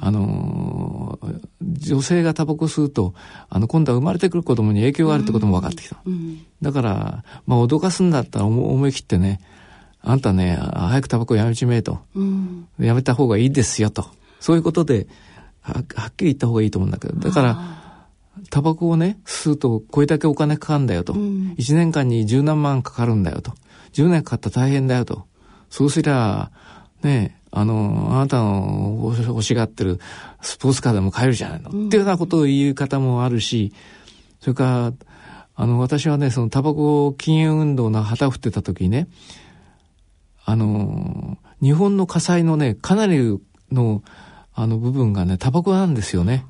[0.01, 1.19] あの、
[1.61, 3.13] 女性がタバコ吸うと、
[3.47, 5.97] あの、今度は生まれてくる子供に影響があるってことも分かってきた。
[6.03, 9.39] うんうん、だから、まあ、脅かすんだったら思い切ってね、
[10.01, 14.07] あんたね、早くタバコやめちめえと、うん、やめた方がいいですよと。
[14.39, 15.07] そういうことで、
[15.61, 17.84] ははっきり言った方がいいと思うんだけど、だから、
[18.49, 21.13] タバコをね、吸うとこれだけお金かかるんだよと。
[21.13, 23.53] うん、1年間に十何万かかるんだよと。
[23.93, 25.25] 10年かかったら大変だよと。
[25.69, 26.51] そうすりゃ、
[27.01, 29.99] ねあの、あなたの欲しがってる
[30.41, 33.73] スポーツカーでも買えるじゃないの、うん、っていうようなことを言う方もあるし、
[34.41, 34.93] それから、
[35.55, 39.07] あの、私はね、そのタバコ禁煙運動の旗を振ってた時にね、
[40.43, 43.39] あの、日本の火災のね、かなり
[43.71, 44.03] の、
[44.53, 46.45] あの部分がね、タバコなんですよね。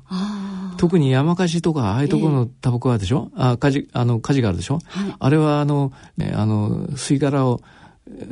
[0.76, 7.60] 特に山火事とか、ああいうところのタバコはでしょ、えー、あ火事、あの、火事があるでしょ、はい、あれはあの、ね、あの、吸い殻を、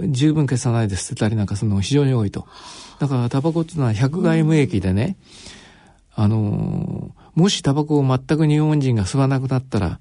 [0.08, 2.46] 十分消さないで捨てたりなんかするのが非常に多いと。
[3.00, 5.16] だからタバコっていうのは百害無益でね、
[6.14, 9.98] あの、もしタバコを全く日本人が吸わなくなったら、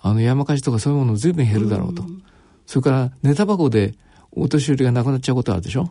[0.00, 2.04] あの山火事とかそういうもの随分減るだろうと。
[2.66, 3.94] それから寝タバコで
[4.30, 5.90] お年寄りが亡くなっちゃうことあるでしょ？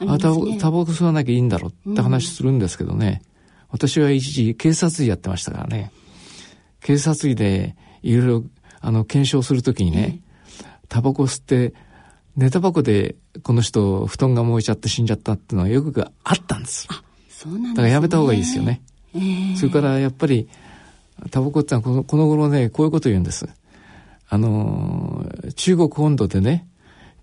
[0.00, 0.42] あ、ね、タバコ
[0.90, 3.29] 吸わなきゃいいんだろうって話するんですけどね、うん、
[3.70, 5.92] 私は一時警察医やってましたからね、
[6.80, 8.44] 警察医でいろいろ
[8.80, 10.20] あの検証するときにね、
[10.88, 11.74] タバコ吸って
[12.36, 16.86] 寝タバコでこの人布団が燃えちゃって死んじゃったっていうのはよくあったんです。
[16.90, 17.74] あ、そうなんですね。
[17.74, 18.82] だからやめた方がいいですよね。
[19.14, 20.48] えー、それからやっぱり
[21.30, 23.48] タバコってのはこのこの頃ね、こういうこと言うんです。
[24.28, 26.66] あの、中国本土でね、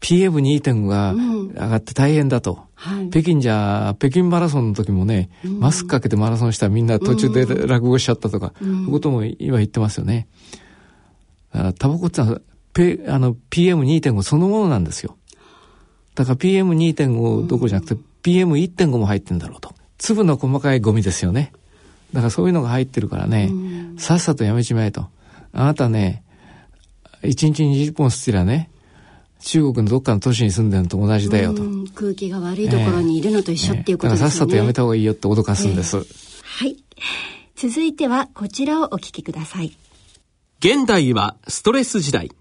[0.02, 10.28] PM2.5 が上がって大変だと、うんはい、北京じゃ北京マラソンの時もね、うん、マスクかけてマラソンしたらみんな途中で落語しちゃったとか、うん、そういうことも今言ってますよね。
[11.52, 12.40] タバコってのは
[13.08, 15.18] あの PM2.5 そのものなんですよ。
[16.14, 19.74] だから PM2.5 どころじゃなくて PM1.5 も入ってんだろうと。
[19.98, 21.52] 粒の細かいゴミですよね。
[22.14, 23.52] だからそういうのが入ってるからね、
[23.98, 25.10] さっさとやめちまえと。
[25.52, 26.24] あなたね、
[27.24, 28.70] 1日に20本吸ってりゃね、
[29.40, 31.62] 中国のどっかの都市に住んでるのと同じだよと。
[31.96, 34.26] 空気が悪いところにいるのと一緒っていうことですね。
[34.26, 35.98] だからさっさとやめた方がいいよって脅かすんです。
[35.98, 36.06] えー、
[36.44, 36.78] はい。
[37.56, 39.76] 続いてはこちらをお聞きください。
[40.60, 42.32] 現代はストレス時代。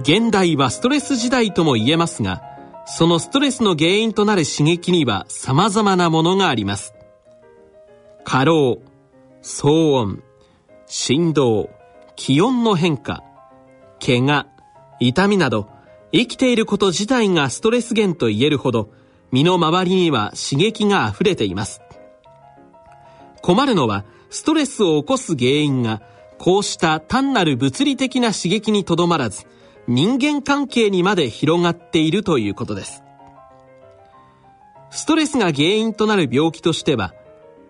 [0.00, 2.40] 現代はストレス時代とも言えますが、
[2.86, 6.94] そのストレスの原因となる刺激には様々なものがあります。
[8.22, 8.78] 過労、
[9.42, 10.22] 騒音、
[10.86, 11.70] 振動、
[12.14, 13.24] 気温の変化、
[14.04, 14.46] 怪我、
[15.00, 15.68] 痛みなど、
[16.12, 18.90] 生きていること自体がストレス源と言えるほど、
[19.32, 21.80] 身の回りには刺激が溢れています。
[23.42, 26.02] 困るのは、ストレスを起こす原因が、
[26.38, 29.46] こうした単なる物理的な刺激にとどまらず、
[29.88, 33.02] 人間関係にまで広がっているということです。
[34.90, 37.12] ストレスが原因となる病気としては、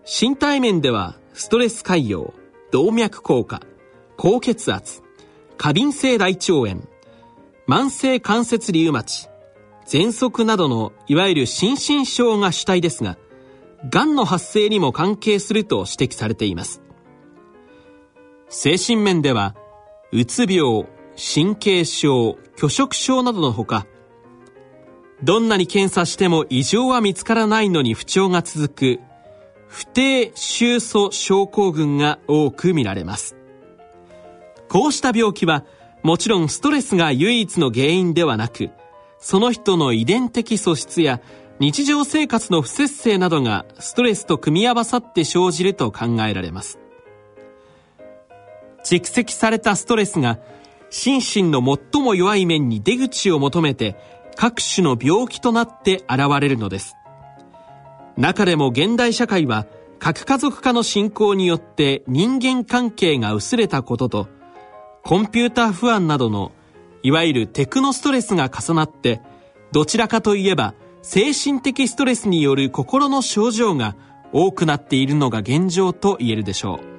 [0.05, 2.33] 身体面ではストレス潰瘍、
[2.70, 3.61] 動脈硬化、
[4.16, 5.02] 高血圧、
[5.57, 6.88] 過敏性大腸炎、
[7.66, 9.29] 慢性関節リウマチ、
[9.87, 13.16] 喘息などのいわゆる心身症が主体ですが、
[13.90, 16.83] 癌の発生にも関係すると指摘されています。
[18.48, 19.55] 精神面では、
[20.12, 23.87] うつ病、神経症、拒食症などのほか、
[25.22, 29.00] どんなに検査しても異常は見つからないのに不調が続く、
[29.68, 33.37] 不定収素症候群が多く見られます。
[34.68, 35.64] こうした病気は、
[36.02, 38.70] もちろんストレスが唯一の原因ではなく、
[39.18, 41.20] その人の遺伝的素質や
[41.59, 46.79] 日常生活の不節制などがストレスと組み合わさって生じると考えられます。
[48.85, 50.38] 蓄積されたストレスが
[50.90, 51.61] 心身の
[51.92, 53.96] 最も弱い面に出口を求めて
[54.37, 56.94] 各種の病気となって現れるのです。
[58.16, 59.66] 中でも現代社会は
[59.98, 64.29] 核家族化の進行によって人間関係が薄れたことと
[65.05, 66.52] コンピューター不安などの
[67.02, 69.20] いわゆるテクノストレスが重なって
[69.72, 73.96] どちらかといえば精神的ストレスによる心の症状が
[74.33, 76.96] 多くなっているのが現状と言えるでしょう。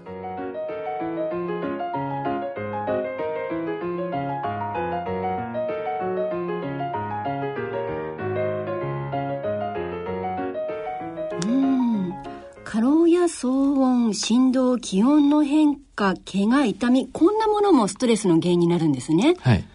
[14.18, 19.36] 振動、気温の変化、怪我、痛み、こんなものもストレスの原因になるんですね。
[19.40, 19.66] はい。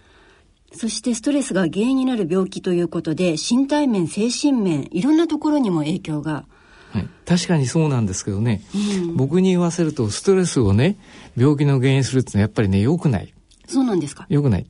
[0.74, 6.44] そしてストレスが原因になる病気ということで、身体面、精神面、いろんなところにも影響が。
[6.92, 10.98] はい、確かにそうなんですけどね、うん、僕に言わせるとストレスをね
[11.38, 13.32] 病気の原因するってのはやっぱりね良くない。
[13.66, 14.26] そうなんですか？
[14.28, 14.66] 良くない。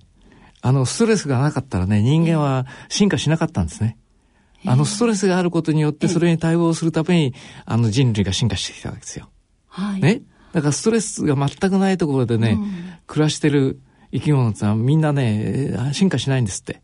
[0.60, 3.98] あのストレスがなかったらね人間は進化しなかったんですね、
[4.64, 7.34] あのストレスがあることによってそれに対応するために
[7.66, 9.28] あの人類が進化してきたわけですよ、
[9.72, 10.22] はい、ね？
[10.52, 12.72] だからストレスが全くないところでね、うん、
[13.06, 13.80] 暮らしてる
[14.12, 16.82] 生き物ってのはみんなね、進化しないんですって。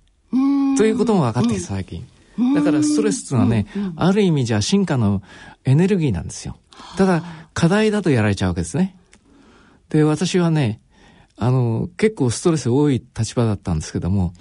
[0.78, 2.06] ということも分かってきた、最近。
[2.54, 5.22] だからストレスっていうのはね、ある意味じゃ進化の
[5.64, 6.56] エネルギーなんですよ。
[6.96, 7.22] ただ、
[7.52, 8.96] 課題だとやられちゃうわけですね。
[9.90, 10.80] で、私はね、
[11.36, 14.32] あの、結構ストレス多い立場だったんですけども、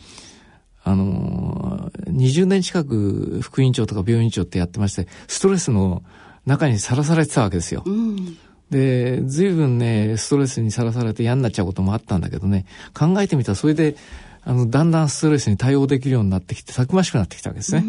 [0.84, 6.04] あの、20年近く副院長とか病院長ってやってまして、ストレスの
[6.48, 7.84] 中にさらされてたわけですよ。
[7.86, 8.38] うん
[8.70, 13.96] で、随分ね、ストレスにさらされて嫌になっちゃうこともあったんだけどね、考えてみたらそれで、
[14.44, 17.86] あの、だんだんストレスに対応できるようになってきて、たくましくなってきたわけですね。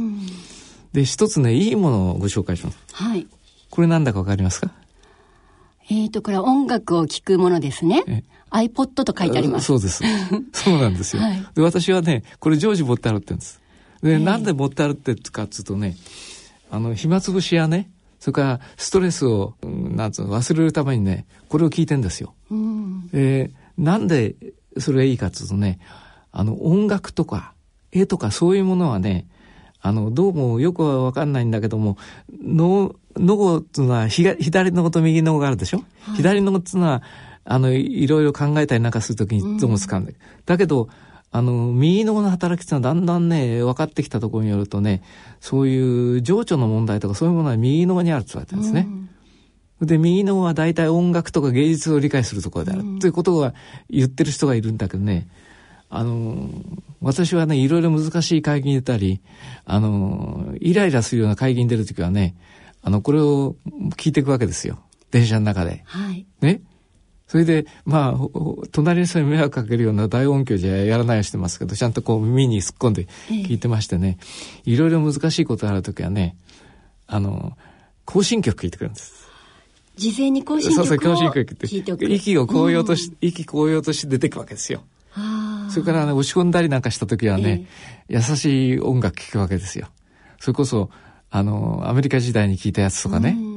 [0.92, 2.78] で、一つね、いいものをご紹介します。
[2.92, 3.26] はい。
[3.70, 4.70] これなんだかわかりますか？
[5.90, 8.24] えっ、ー、と、これは音楽を聴くものですね。
[8.50, 9.66] iPod と書いてあります。
[9.66, 10.04] そうです。
[10.52, 11.22] そうなんですよ。
[11.22, 13.60] はい、で、私はね、これ常時持って歩ってるんです。
[14.02, 15.96] で、えー、なんで持って歩ってるかっつうとね、
[16.70, 22.35] あの、暇つぶしやね、それからストレスを、なんつうの、忘れるためにね、これを聞いてんですよ。
[22.50, 24.35] うん、えー、なんで
[24.78, 25.78] それがいいかっていうとね、
[26.33, 27.54] あの、音楽とか、
[27.92, 29.26] 絵とかそういうものはね、
[29.81, 31.96] あの、どうもよくはわかんないんだけども、
[32.42, 34.37] 脳、脳っていうのは左
[34.72, 37.02] 脳と右脳があるでしょ、はい、左脳っていうのは、
[37.44, 40.88] あの、いろいろ考えたりなんかするときにどうも使うんだ、うん、だけど、
[41.30, 45.02] あの、右脳の働きっていうのはだんだんね、分かってきたところによるとね、
[45.40, 48.88] そういう情緒の問題とかそういうものは右脳にあるって言われてるんですね。
[49.80, 53.54] うん、で、右脳は大体音楽とか芸術を理解するところである、ということは
[53.90, 55.28] 言ってる人がいるんだけどね、
[55.90, 56.50] あの、
[57.00, 59.20] 私はね、いろいろ難しい会議に出たり、
[59.64, 62.36] あの、イライラするような会議に出るときはね、
[62.82, 63.56] あの、これを
[63.96, 64.78] 聞いていくわけですよ。
[65.10, 65.82] 電車の中で。
[65.86, 66.26] はい。
[66.40, 66.60] ね。
[67.28, 68.28] それで、まあ、
[68.72, 74.18] 隣の人に迷惑かけるような大音響じゃやらないようにしてますけど、ちゃんとこう耳に突っ込んで聞いてましてね、
[74.64, 76.36] いろいろ難しいことあるときはね、
[77.06, 77.56] あの、
[78.06, 79.28] 行進曲聞いてくるんです。
[79.96, 82.14] 事前に行進曲をそうそう、行進曲聞いて。
[82.14, 84.82] 息を高揚とし、うん、息高揚として出てくわけですよ。
[85.68, 87.66] それから、ね、押し込んだりなんかした時はね、
[88.08, 89.88] えー、優しい音楽聴くわけですよ。
[90.40, 90.88] それこそ、
[91.30, 93.47] あの、アメリカ時代に聞いたやつとかね、うん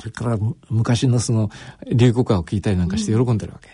[0.00, 0.38] それから
[0.70, 1.50] 昔のその
[1.86, 3.68] 流行歌を聴いたりなんかして喜んでるわけ。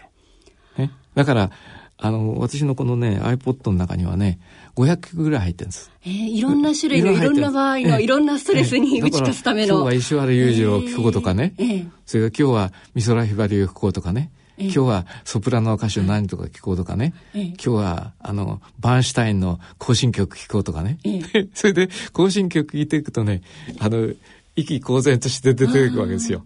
[0.82, 1.50] うん、ね、だから、
[1.98, 4.40] あの、私のこのね、iPod の中にはね、
[4.74, 5.90] 500曲ぐらい入ってるんです。
[6.04, 9.74] えー、いろんな種類のいろんな場合の、いろんなストレスに打ち勝つための。
[9.74, 11.54] 今日は石原裕次郎を聴くことかね。
[11.58, 14.30] えー、それから今日は美空ひばりを聴こうとかね。
[14.58, 17.12] 今日はソプラノ歌手何とか聴こうとかね。
[17.34, 20.98] 今日は、あの、バーンシュタインの行進曲聴こうとかね。
[21.52, 23.42] それで、行進曲聴いていくとね、
[23.78, 24.08] あの、
[24.56, 26.44] 意気公然として出ていくわけですよ。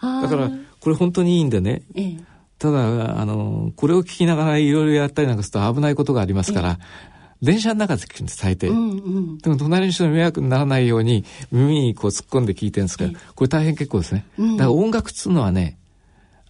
[0.00, 0.50] だから、
[0.80, 1.82] これ本当にいいんでね。
[1.94, 2.16] ええ、
[2.58, 7.10] ただ、あの、これを聞きながらいろいろやったりなんかすると危ないことがありますから、え、
[7.42, 8.70] 電車の中で聞くんです、大抵。
[8.70, 14.26] うんうん、でも隣の人に迷惑にならないように耳にこう突っ込んで聞いてるんですけど、これ大変結構ですね。
[14.38, 15.78] だから音楽っつうのはね、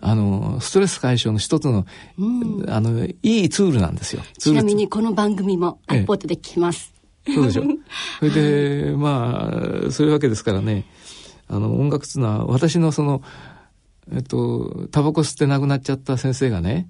[0.01, 1.87] あの、ストレス解消の一つの、
[2.19, 4.23] うん、あの、いいツールなんですよ。
[4.39, 6.93] ちなみにこの番組も iPod で聞きます。
[7.27, 7.65] そうでしょ。
[8.19, 9.51] それで、ま
[9.87, 10.85] あ、そういうわけですからね、
[11.49, 13.23] あの、音楽っていうのは、私のその、
[14.13, 16.89] えっと、タバコ吸って亡くなっちゃった先生がね、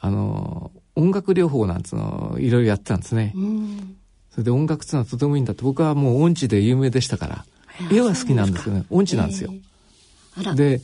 [0.00, 3.32] あの、音楽療法なんつうのをいろいろやってたんですね。
[3.34, 3.96] うん、
[4.30, 7.44] それで音楽っていうのはとてもいいんだって、僕はもう音痴で有名でしたから、
[7.90, 9.52] 絵は好きなんですけどね、音痴なんですよ。
[10.38, 10.80] えー、で、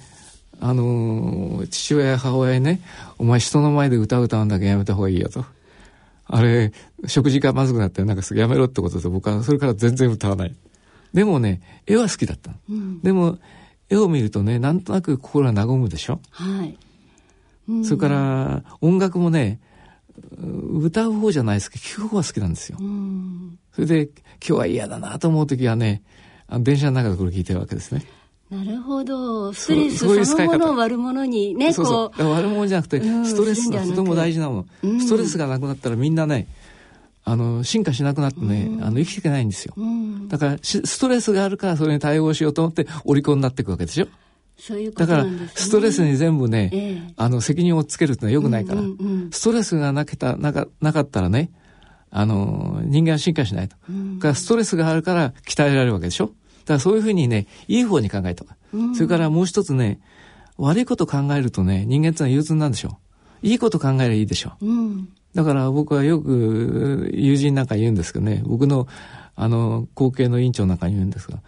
[0.63, 2.81] あの父親や母親にね、
[3.19, 5.45] お前人の前で歌う歌うんだけやめた方がいいよと。
[6.33, 6.73] あれ、
[7.07, 10.55] 食事がまずくなってなんかやめろってことで僕はそれから全然歌わない。
[11.13, 12.53] でもね、絵は好きだった。
[12.69, 13.39] うん、でも、
[13.89, 16.79] 絵を見るとね、なんとなく心が和むでしょはい。
[17.69, 19.61] うん、それから音楽もね、
[20.73, 22.79] 歌う方じゃないですけど、聴く方が好きなんですよ。
[22.81, 26.05] うん、それで、今日は嫌だなと思う時はね、
[26.61, 28.05] 電車の中でこれ聞いてるわけですね。
[28.51, 29.53] なるほど。
[29.53, 32.29] ストレスそのものを悪者にね、そうそう。
[32.31, 35.01] 悪者じゃなくて、ストレスがとても大事なもの。
[35.01, 36.49] ストレスがなくなったらみんなね、
[37.23, 44.09] あの進化しなくなってね、うん、あの生きていけないんですよ、うん、だからストレスがあるからそれに対応しようと思ってお利口になっていくわけでしょ？
[44.59, 46.79] そういうだからストレスに全部ね、え
[47.09, 51.51] え、あの責任をつけるってのはよくないから、うんうんうん、ストレスがなけたなかなかったらね
[52.11, 56.27] あの人間は進化しないと、うん、からストレスがあるから鍛えられるわけでしょ？
[56.27, 56.33] だ
[56.71, 60.01] からそういうふうにねいい方に考えとか、うん、それからもう一つね
[60.57, 62.99] 悪いこと考えるとね人間ってのは憂鬱なんでしょ
[63.43, 63.47] う。
[63.47, 68.87] いいこと考えればいいでしょう、うん、だから僕はよく友人なんか言うんですけどね僕の
[69.35, 71.39] あの後継の委員長なんかに言うんですが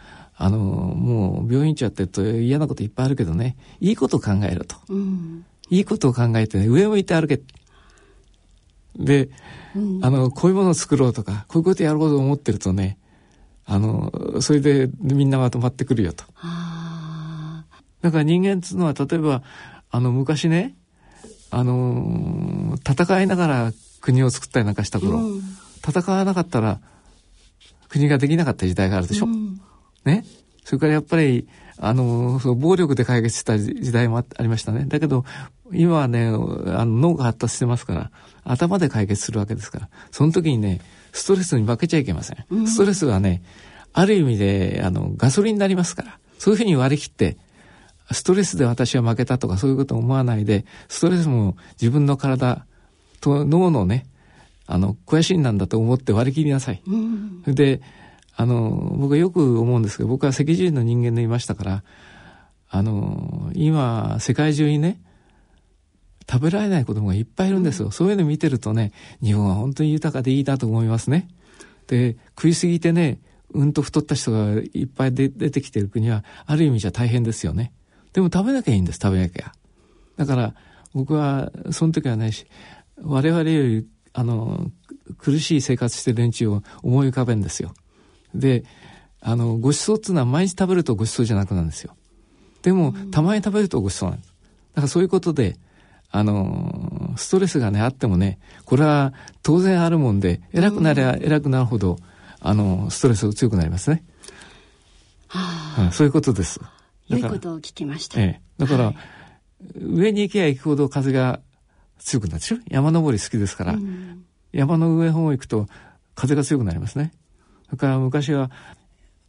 [0.43, 4.75] あの、もう病院長やってると嫌なこといっぱいあるけどね、いいことを考えろと。
[4.89, 7.41] うん、いいことを考えてね、上を向いて歩け。
[8.97, 9.31] で、
[9.77, 12.99] うん、あの、こういうものを作ろうとか、こういうことやろうと思ってるとね、
[13.65, 16.25] あの、それでみんなまとまってくるよと。
[18.03, 19.43] だから人間っていうのは、例えば、
[19.91, 20.75] あの、昔ね、
[21.51, 25.43] あの、戦いながら国を作ったりなんかした頃、うん、
[25.87, 26.81] 戦わなかったら
[27.89, 29.27] 国ができなかった時代があるでしょ？
[29.27, 29.61] うん
[30.05, 30.25] ね？
[30.65, 31.47] それからやっぱり、
[31.79, 34.87] あの、その暴力で解決した時代もありましたね。
[34.87, 35.25] だけど、
[35.73, 38.11] 今はね、あの脳が発達してますから、
[38.45, 40.81] 頭で解決するわけですから、その時にね、
[41.13, 42.45] ストレスに負けちゃいけません。
[42.51, 43.43] うん、ストレスはね、
[43.93, 47.37] ある意味で、あの、ガソリンになりますから、そういうふうに割り切って、
[48.11, 52.67] ストレスで私は負けたとかそういうことを思わないで、ストレスも自分の体
[53.21, 54.07] と脳のね、
[54.67, 56.83] あの、肥やしなんだと思って割り切りなさい。
[56.87, 57.81] うん、で、
[58.35, 61.85] あの、僕はよく思うんですけど、僕は赤人の人間でいましたから、
[62.69, 65.01] あの、今、世界中にね、
[66.31, 67.87] 食べられない子供がいっぱいいるんですよ。
[67.87, 68.93] うん、そういうの見てるとね、
[69.23, 71.29] 日本は本当に豊かでいいなと思いますね。
[71.87, 73.21] で、食いすぎてね、
[73.55, 77.73] うんと太った人がいっぱい出てきてる国は、ある意味じゃ大変ですよね。
[78.13, 79.53] でも食べなきゃいいんです、食べなきゃ。
[80.17, 80.55] だから、
[80.95, 82.47] 僕は、その時はないし、
[83.03, 84.71] 我々より、あの、
[85.19, 87.75] 苦しい生活してる連中を思い浮かべるんですよ。
[88.35, 88.65] で、
[89.21, 91.97] あの、ご馳走っていうのは毎日食べるとご馳走じゃなくなるんですよ。
[92.63, 94.35] でも、たまに食べるとご馳走なんです。
[94.75, 95.57] だからそういうことで、
[96.13, 101.99] あの、ストレスがね、あってもね、これは当然あるもんで、偉くなりゃ偉くなるほど、
[102.39, 104.05] あの、ストレスが強くなりますね。
[105.29, 105.41] は
[105.79, 106.61] あ、うん、そういうことです。
[107.09, 108.21] 良いことを聞きました。
[108.21, 108.41] ええ。
[108.59, 108.97] だから、はい、
[109.81, 111.41] 上に行けば行くほど風が
[111.99, 112.59] 強くなるでしょ？
[112.69, 115.67] 山登り好きですから、うん、山の上方行くと
[116.15, 117.13] 風が強くなりますね。
[117.67, 118.51] それから昔は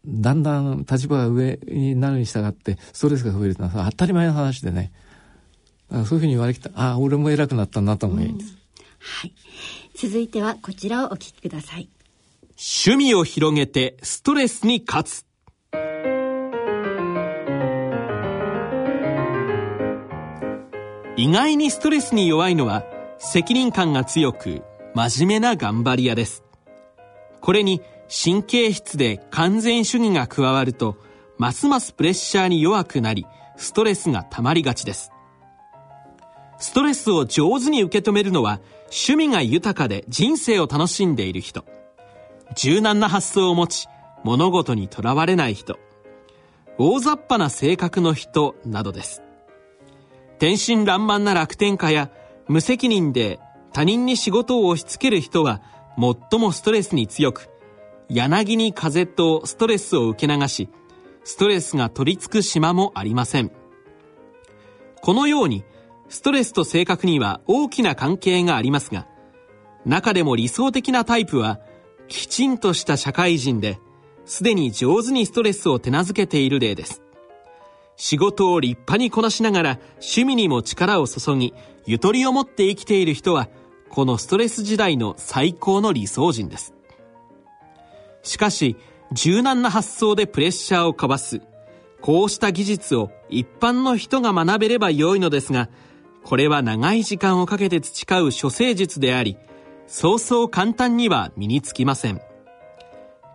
[0.06, 4.92] だんだん立場が上になるに従ってストレスが増えるのは当たり前の話でね
[5.94, 8.58] そういうふうに言われてああ俺も偉くなったなと思います、うん、
[9.00, 9.34] はい。
[9.96, 11.90] 続いてはこちらをお聞きください。
[12.52, 15.26] 趣味を広げてストレスに勝つ。
[21.16, 22.84] 意外にストレスに弱いのは
[23.20, 24.64] 責任感が強く
[24.96, 26.44] 真面目な頑張り屋です。
[27.40, 30.98] これに神経質で完全主義が加わると、
[31.38, 33.26] ますますプレッシャーに弱くなり、
[33.58, 35.13] ストレスが溜まりがちです。
[36.64, 41.66] ストレスを上手に受け止めるのは、趣味が豊かで人生を楽しんでいる人。
[42.56, 43.88] 柔軟な発想を持ち、
[44.24, 45.78] 物事にとらわれない人。
[46.78, 49.22] 大雑把な性格の人などです。
[50.40, 52.10] 天真爛漫な楽天家や
[52.48, 53.40] 無責任で
[53.74, 55.62] 他人に仕事を押し付ける人は
[55.98, 57.50] 最もストレスに強く
[58.10, 60.70] 柳に風とストレスを受け流し、
[61.26, 63.52] ストレスが取り付く島もありません。
[65.02, 65.64] このように、
[66.10, 69.08] ストレスと性格には大きな関係がありますが、
[69.86, 71.60] 中でも理想的なタイプは、
[72.08, 73.80] きちんとした社会人で、
[74.26, 77.02] すでに上手にストレスを手なずけている例です。
[77.96, 81.54] 仕事を立派にこなしながら趣味にも力を注ぎ、
[81.86, 83.50] ゆとりを持って生きている人は、
[83.90, 86.74] このストレス時代の最高の理想人です。
[88.24, 88.78] しかし、
[89.12, 91.42] 柔軟な発想でプレッシャーをかわす。
[92.02, 95.70] こうした技術を一般の人が学べれば良いのですが、
[96.24, 99.38] これは長い時間をかけて培う処世術であり、
[99.88, 102.22] そうそう簡単には身につきません。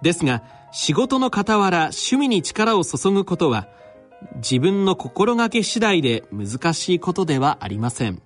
[0.03, 3.69] ですが、仕事の傍ら趣味に力を注ぐことは、
[4.37, 8.23] 自分の心がけ次第で難しいことではありません。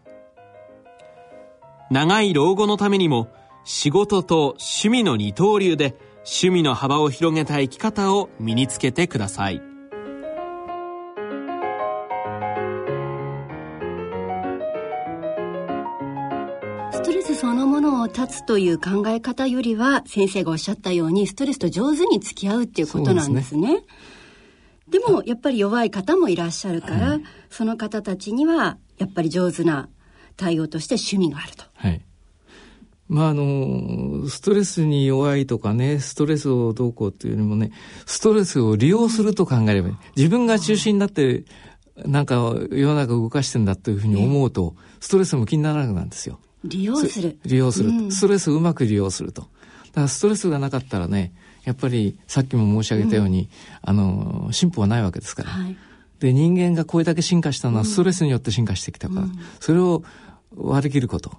[1.90, 3.28] 長い老後のためにも、
[3.64, 9.71] 仕事と趣味の二刀流で、趣味の幅を広げた生き方を身につけてください。
[18.12, 23.82] そのものを断つという考え方よりは先生がおっしゃったようにストレスと上手に付き合うっていうことなんですね。
[24.88, 29.88] でもやっぱり弱い方もいらっしゃるから、はい、その方たちにはやっぱり上手な
[30.36, 31.64] 対応として趣味があると。
[31.74, 32.00] はい
[33.08, 37.70] まああのストレスに弱いとかねストレスをどうこうっていうよりもね
[38.06, 41.44] ストレスを利用すると考えればいい自分が中心になって
[42.06, 42.36] なんか
[42.70, 46.38] 世の中動かしてんだというふうに思うと、ストレスも気にならなくなるんですよ。
[46.64, 47.38] 利用する。
[47.44, 49.42] 利用する、うん、ストレスをうまく利用すると。
[49.42, 51.32] だからストレスがなかったらね、
[51.64, 53.48] やっぱりさっきも申し上げたように、うん、
[53.82, 55.50] あの、進歩はないわけですから。
[55.50, 55.76] はい、
[56.20, 60.02] で、人間がこれだけ進化したのはストレスによって進化してきたから、うん、それを
[60.56, 61.32] 割り切ること。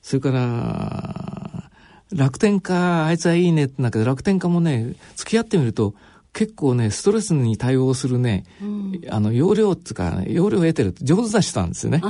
[0.00, 1.70] それから、
[2.12, 5.94] 楽天家、あいつはいいねってなけど、楽天家もね、付き合ってみると、
[6.32, 12.02] 結構ね、ストレスに対応するね、うん、あの、容量っていうか、ね、容量を得てる上手な人なんですよね。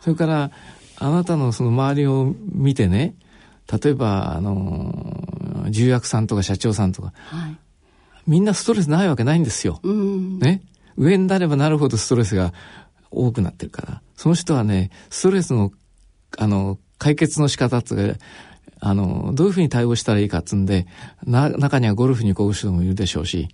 [0.00, 0.50] それから、
[1.00, 3.14] あなたのその周りを見てね、
[3.70, 7.56] 例えば、あの、重役さんとか社長さんとか、はい、
[8.26, 9.80] みんなストレスないわけないんですよ。
[9.82, 10.62] うん、ね。
[10.96, 12.52] 上になればなるほどストレスが
[13.10, 14.02] 多くなってるから。
[14.16, 15.70] その人はね、ストレスの、
[16.36, 18.18] あの、解決の仕方っていうか、
[18.80, 20.86] あの、どういうふうに対応したらいいかっつんで、
[21.24, 23.48] な、中にはゴルフに来る人もいるでしょうし、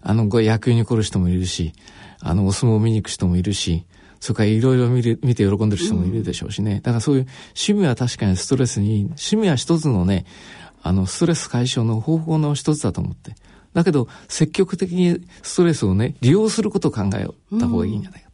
[0.00, 1.72] あの、野球に来る人もいるし、
[2.20, 3.86] あの、お相撲を見に行く人もいるし、
[4.20, 6.76] それからいろいろ見る、見て喜んでる人もいるでしょうしね。
[6.76, 10.26] だからそういう趣味は確かにストレスに、趣味は一つのね、
[10.82, 13.34] あの、ストレス解消の方法の一つだと思って。
[13.74, 18.28] だけど、積極的にストレスをね、利用することを考えた方がいいんじゃないか。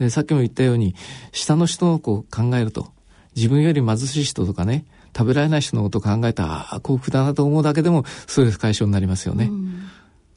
[0.00, 0.94] うん、で、さっきも言ったように、
[1.32, 2.88] 下の人のこう考えると、
[3.36, 4.84] 自分より貧しい人とかね、
[5.16, 9.46] 食べられない人のことを考えたら、あ幸福だなと思うだけでもストレス解消になりますよね。
[9.46, 9.82] うん、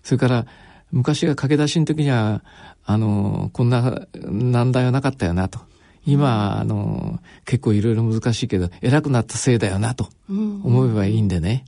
[0.04, 0.46] それから、
[0.92, 2.44] 昔が駆け出しの時には、
[2.92, 5.60] あの、こんな難題はなかったよなと。
[6.06, 11.66] 今、あの、結構いろいろ難しいけど、偉くなったせいだよなと思えばいいんでね。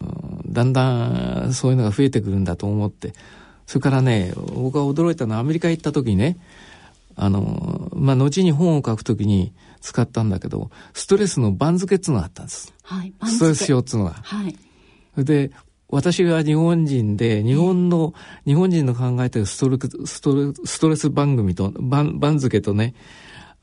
[0.00, 3.12] うん、だんだんそういうのが増えてくるんだと思って。
[3.66, 6.38] それからね、僕が驚いたのはアメリカ行った時にね、
[7.16, 12.72] あの、まあ、後に本を書くときに使ったんだけど、ストレスの番付っていうのがあったんです。
[12.82, 13.12] はい。
[13.24, 14.16] ストレス表っていうのが。
[14.22, 14.56] はい。
[15.24, 15.50] で、
[15.88, 18.12] 私が日本人で、日本の、
[18.44, 22.94] 日本人の考えてるストレス、ストレストレス番組と、番、番付とね、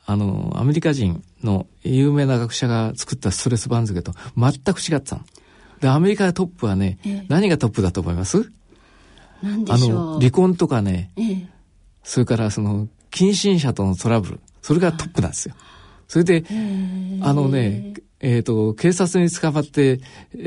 [0.05, 5.23] あの、アメリカ人の有名な学者が作ったストレス番付と全く違ってたの。
[5.81, 6.97] で、アメリカトップはね、
[7.27, 8.49] 何がトップだと思います？
[9.41, 9.97] 何でしょう？
[9.97, 11.11] あの、離婚とかね、
[12.03, 14.39] それからその、近親者とのトラブル。
[14.61, 15.55] それがトップなんですよ。
[16.07, 16.43] それで、
[17.21, 19.99] あのね、えっ、ー、と、警察に捕まって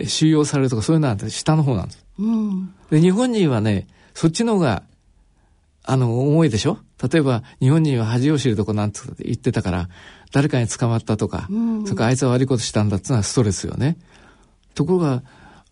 [0.06, 2.04] 収容されるとかそういうのは下の方なんです。
[2.18, 4.82] うん、で、日本人はね、そっちの方が、
[5.84, 6.78] あの、重いでしょ？
[7.10, 9.88] 例えば、日本人は恥を知るとこなんて言ってたから、
[10.32, 13.98] 誰かに捕まったとか、うん、それからあいつは悪いことしたんだってのはストレスよね。
[14.74, 15.22] ところが、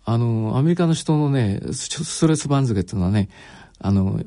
[0.05, 3.30] あの、アメリカの人のね、ストレス番付っていうのはね、
[3.87, 4.18] あの、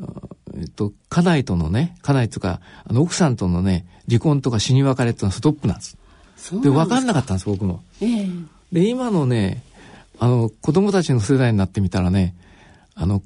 [0.56, 5.98] えっと、家内とのね、家内とか、あの、奥さんとのね、離婚とか死に別れっていうのはストップなんです。
[6.62, 7.82] で分かんなかったんです、僕も。
[8.00, 9.64] えー、で、今のね、
[10.20, 12.36] あの、子供たちの世代になってみたらね、
[12.94, 13.24] あの、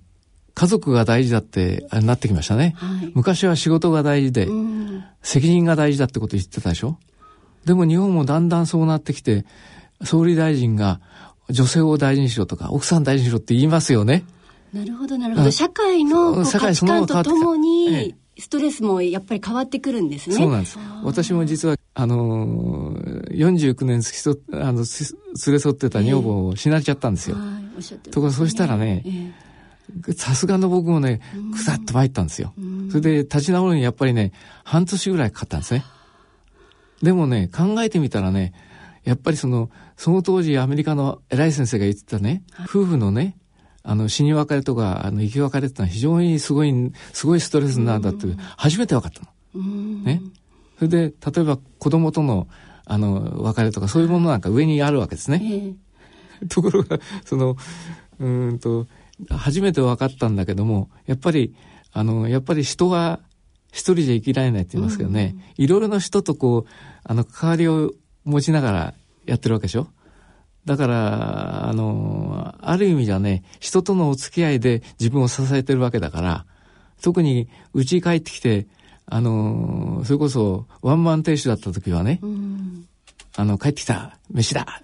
[0.53, 2.75] 家族が大事だってなってきましたね。
[2.77, 4.47] はい、昔は仕事が大事で、
[5.23, 6.97] 責任が大事だってこと言ってたでしょ？
[7.65, 9.45] でも日本もだんだんそうなってきて、
[10.03, 11.01] 総理大臣が
[11.49, 14.23] 女性を大事にしろとか、奥さん大事にしろって言いますよね。
[14.73, 15.51] なるほど、なるほど。
[15.51, 20.35] 社会の価値観とともに、ストレスもやっぱり変わってくるんですね。
[20.35, 20.77] そうなんです。
[21.03, 27.35] 私も実は、あのー、49年付き添あの、連れ添ってた女房を死なれちゃったんですよ。
[27.37, 29.35] えー、はい、おっしゃって、ね、ところそしたらね、
[30.15, 31.19] さすがの僕もね、
[31.53, 32.53] くさっと参ったんですよ。
[32.89, 34.31] それで立ち直るにやっぱりね、
[34.63, 35.83] 半年ぐらいかかったんですね。
[37.03, 38.53] でもね、考えてみたらね、
[39.03, 43.37] やっぱりその、その当時アメリカの偉い先生が言ってたね、夫婦のね、
[43.83, 48.27] あの、死に別れとか、あの、生き別れってのは非常にすごい、すごいストレスなんだって、
[48.57, 49.21] 初めて分かった
[49.57, 49.61] の。
[50.03, 50.21] ね。
[50.77, 52.47] それで、例えば子供との、
[52.85, 55.75] あの、別れとか、そういうものなんか上にあるわけですね。
[56.49, 57.55] ところが、その、
[58.19, 58.87] うんと、
[59.29, 61.55] 初めて分かったんだけども、やっぱり、
[61.93, 63.19] あの、やっぱり人は
[63.71, 66.69] 一人じゃ生きられないって言いますけどね、いろいろな人とこう、
[67.03, 67.93] あの、関わりを
[68.25, 68.93] 持ちながら
[69.25, 69.87] やってるわけでしょ
[70.65, 76.45] だから、あの、ある意味じゃね、人とのお付き合いで自分を支えてるわけだから、
[77.01, 78.67] 特に家に帰ってきて、
[79.07, 82.85] あの、それこそワンマン亭主だった時はね、うん、
[83.35, 84.81] あの、帰ってきた、飯だ、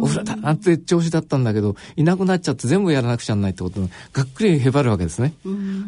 [0.00, 3.80] お風呂だなんて調子だったんだけど、いなくなっちゃって全部やらなくちゃならないってこと
[4.12, 5.34] がっくりへばるわけですね。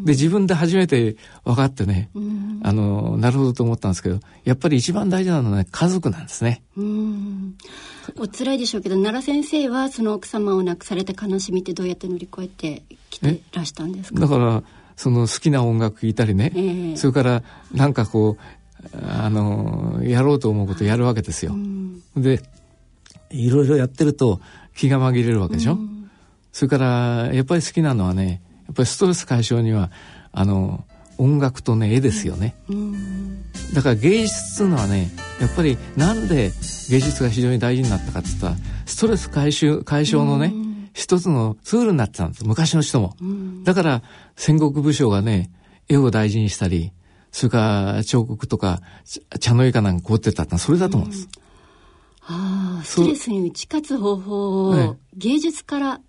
[0.03, 1.15] で、自分で初めて
[1.45, 2.09] 分かってね、
[2.63, 6.63] あの、なるほどと思ったんですけど、やっぱり一番大事なのはね、家族なんですね。
[8.17, 14.19] お辛いでしょうけど、奈良先生はその奥様を亡くされた悲しみってどうやって乗り越えてきてらしたんですか？
[14.19, 14.63] だから、
[14.95, 18.43] その好きな音楽聴いたりね、えー、それからなんかこう、
[19.07, 21.55] あの、やろうと思うことやるわけですよ。
[22.17, 22.41] で、
[23.33, 24.39] いろいろやってると
[24.75, 26.09] 気が紛れるわけでしょ、うん、
[26.51, 29.91] それからやっぱり好きなのはねやっぱりストレス解消には
[30.31, 30.85] あの
[31.17, 36.51] 音楽とね絵ですよね、うん、だから芸術っていうのはねやっぱりなんで
[36.89, 38.55] 芸術が非常に大事になったかって言ったら
[38.85, 42.45] ストレス解消解消のね、うん、一つのツールになってたんです。
[42.45, 43.15] 昔の人も、
[43.63, 44.01] だから
[44.35, 45.51] 戦国武将がね
[45.87, 46.91] 絵を大事にしたり
[47.31, 48.81] それから彫刻とか
[49.39, 51.29] 茶の湯かなんか凍ってたってそれだと思うんです、
[52.25, 56.01] ああストレスに打ち勝つ方法を芸術から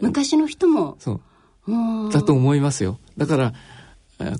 [0.00, 1.20] 昔の人もそ
[1.68, 2.12] う。
[2.12, 2.98] だと思いますよ。
[3.16, 3.52] だから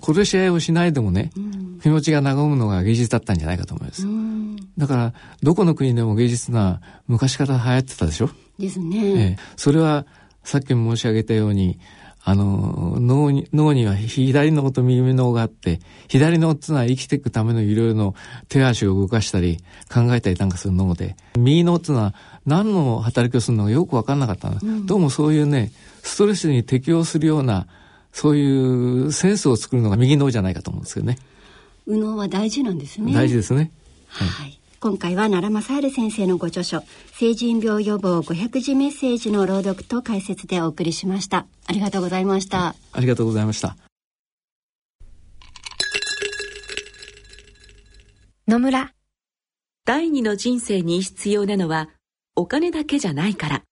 [0.01, 4.07] 殺し合いをしないでもね、うん、気持ちが和むのが芸術だったんじゃないかと思います。
[4.07, 5.13] うん、だから、
[5.43, 8.31] どこの国でも芸術が昔から流行ってたでしょ？
[8.59, 8.99] ですね。
[8.99, 10.07] ええ、それは、
[10.45, 11.79] さっきも申し上げたように、
[12.29, 18.17] あの、脳に、脳には左脳と右脳があって、左脳っていうのは生きていくためのいろいろの
[18.49, 19.59] 手足を動かしたり、
[19.89, 22.15] 考えたりなんかする脳で、右脳っていうのは
[22.45, 25.71] 何の働きをするのかよくわかんなかったの、うん、どうもそういうね、
[26.03, 27.69] ストレスに適応するような、
[28.11, 31.19] そういうセンスを作るのが右脳じゃないかと思うんですけどね。
[31.87, 33.15] 右脳は大事なんですね。
[33.15, 33.71] 大事ですね。
[34.09, 41.49] はい、はい今回は奈良正治先生のご著書成人病予防500字メッセージの朗読と解説でお送りしました。
[41.67, 42.77] ありがとうございました。
[42.93, 43.77] ありがとうございました。
[48.47, 48.93] 野村。
[49.85, 51.89] 第二の人生に必要なのは
[52.37, 53.63] お金だけじゃないから。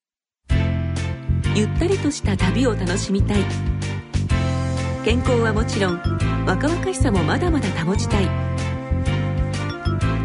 [1.54, 3.44] ゆったりとした旅を楽しみたい。
[5.04, 6.00] 健康はもちろん
[6.44, 8.53] 若々しさもまだまだ保ちたい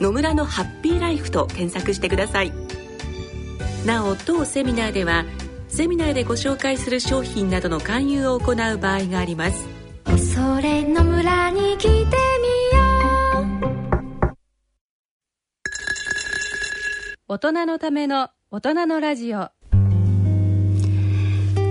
[0.00, 2.52] 野村のハッピーライフと検索してください。
[3.84, 5.24] なお当セミナーでは
[5.68, 9.68] セミナーでご紹介する商品などの勧誘を行う場合があります。
[10.34, 12.06] それの村に来てみよ
[14.32, 14.34] う。
[17.28, 19.50] 大人のための大人のラジオ。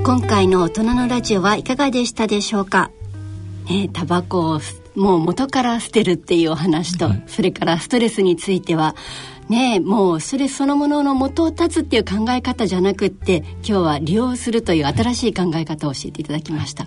[0.04, 2.92] 今回の大人のラジオはいかがでしたでしょうか？
[3.70, 4.60] ねタバコを
[5.00, 8.96] もう元から捨てるっていうお話と、はい、それからストレスについては
[9.48, 16.86] ねもうストレスそのものの元を断つっていう考え方じゃなくって今日は利用するという新しい考え方を教えていただきました。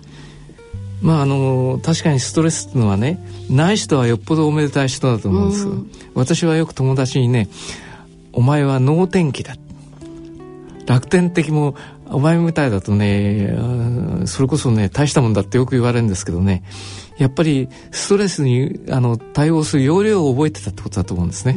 [1.01, 5.67] まああの確かにストレスっていうのはねない人はよっぽどおめでたい人だと思うんです。
[6.13, 7.49] 私はよく友達にね
[8.31, 9.55] 「お前は能天気だ」
[10.85, 13.55] 楽天的もお前みたいだとね
[14.25, 16.63] それこそね大したもんだってよく言われるんですけどね
[17.23, 21.55] やっぱりストレスにあの対応する要領を覚えてたってことだと思うんですね。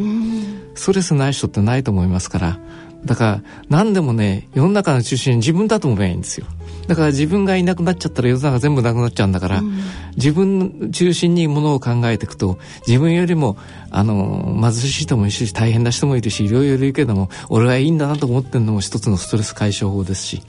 [0.76, 2.60] ストレスない人ってないと思いますから
[3.04, 6.46] だから何でもね世の中の中心自分だと思えばいいんですよ。
[6.86, 9.76] だから自分がいなくなっちゃったら世の中全部なくなっちゃうんだから、うん、
[10.14, 13.56] 自分中心にものを考えていくと自分よりも
[13.90, 20.42] あの貧しい人もいるし大変な人もいるしいろいろいるけども俺はいいんだなと思ってるのも一つのストレス解消法ですし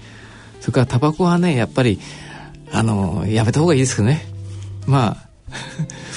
[0.59, 1.99] それからタバコはねやっぱり
[2.71, 4.36] あのやめた方がいいですけどね。
[4.87, 5.27] まあ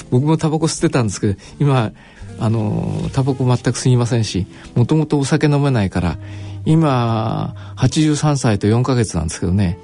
[0.09, 1.91] 僕もタバコ吸ってたんですけど今
[2.39, 6.17] あのタバコ全く吸いませんしもともとお酒飲めないから
[6.65, 9.77] 今83歳と4か月なんですけどね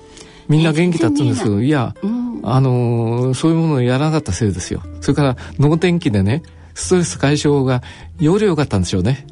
[0.48, 4.82] みんな元気だったんですけどいや、うん、あのそういうものをやらなかったせいですよ。
[5.02, 6.42] それから脳天気でね
[6.74, 7.84] ストレス解消が
[8.20, 9.28] より良かったんでしょうね。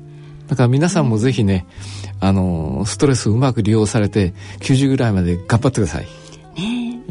[0.47, 1.66] だから皆さんもぜひね、
[2.22, 6.03] うん、あのストレスをうまく利用されて90ぐらいまで頑張ってください。
[6.03, 6.10] ね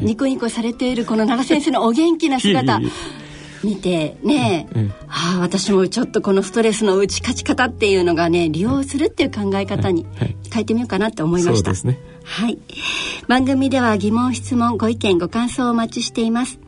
[0.05, 2.80] ニコニコされているこの奈良先生のお元気な姿。
[3.64, 10.07] 見てね、うん、ああ私もちょっとこのストレスの打ち勝ち方っていうのがね利用するっていう考え方に
[10.52, 12.59] 変えてみようかなって思いました、ね、はい
[13.26, 16.59] 番組では疑問質問ご意見ご感想をお待ちしています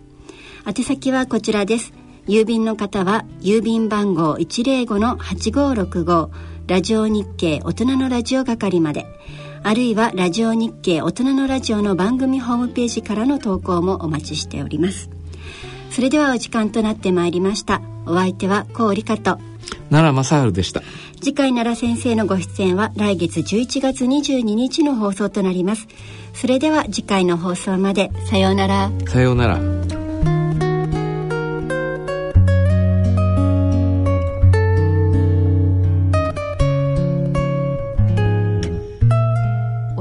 [0.66, 1.92] 宛先はこちらです
[2.26, 6.30] 郵便の方は郵便番号105-8565
[6.66, 9.06] ラジオ日経大人のラジオ係まで
[9.66, 15.10] あるいはラジオ日経大人のラジオの番組ホームページからの投稿もお待ちしております。
[15.90, 17.82] それではお時間となってまいりました。
[18.06, 19.40] お相手は高理香と。
[19.90, 20.82] 奈良正治でした。
[21.20, 25.88] 次回奈良先生のご出演は来月11月22日の放送となります。
[26.32, 28.12] それでは次回の放送まで。
[28.30, 28.92] さようなら。
[29.08, 29.95] さようなら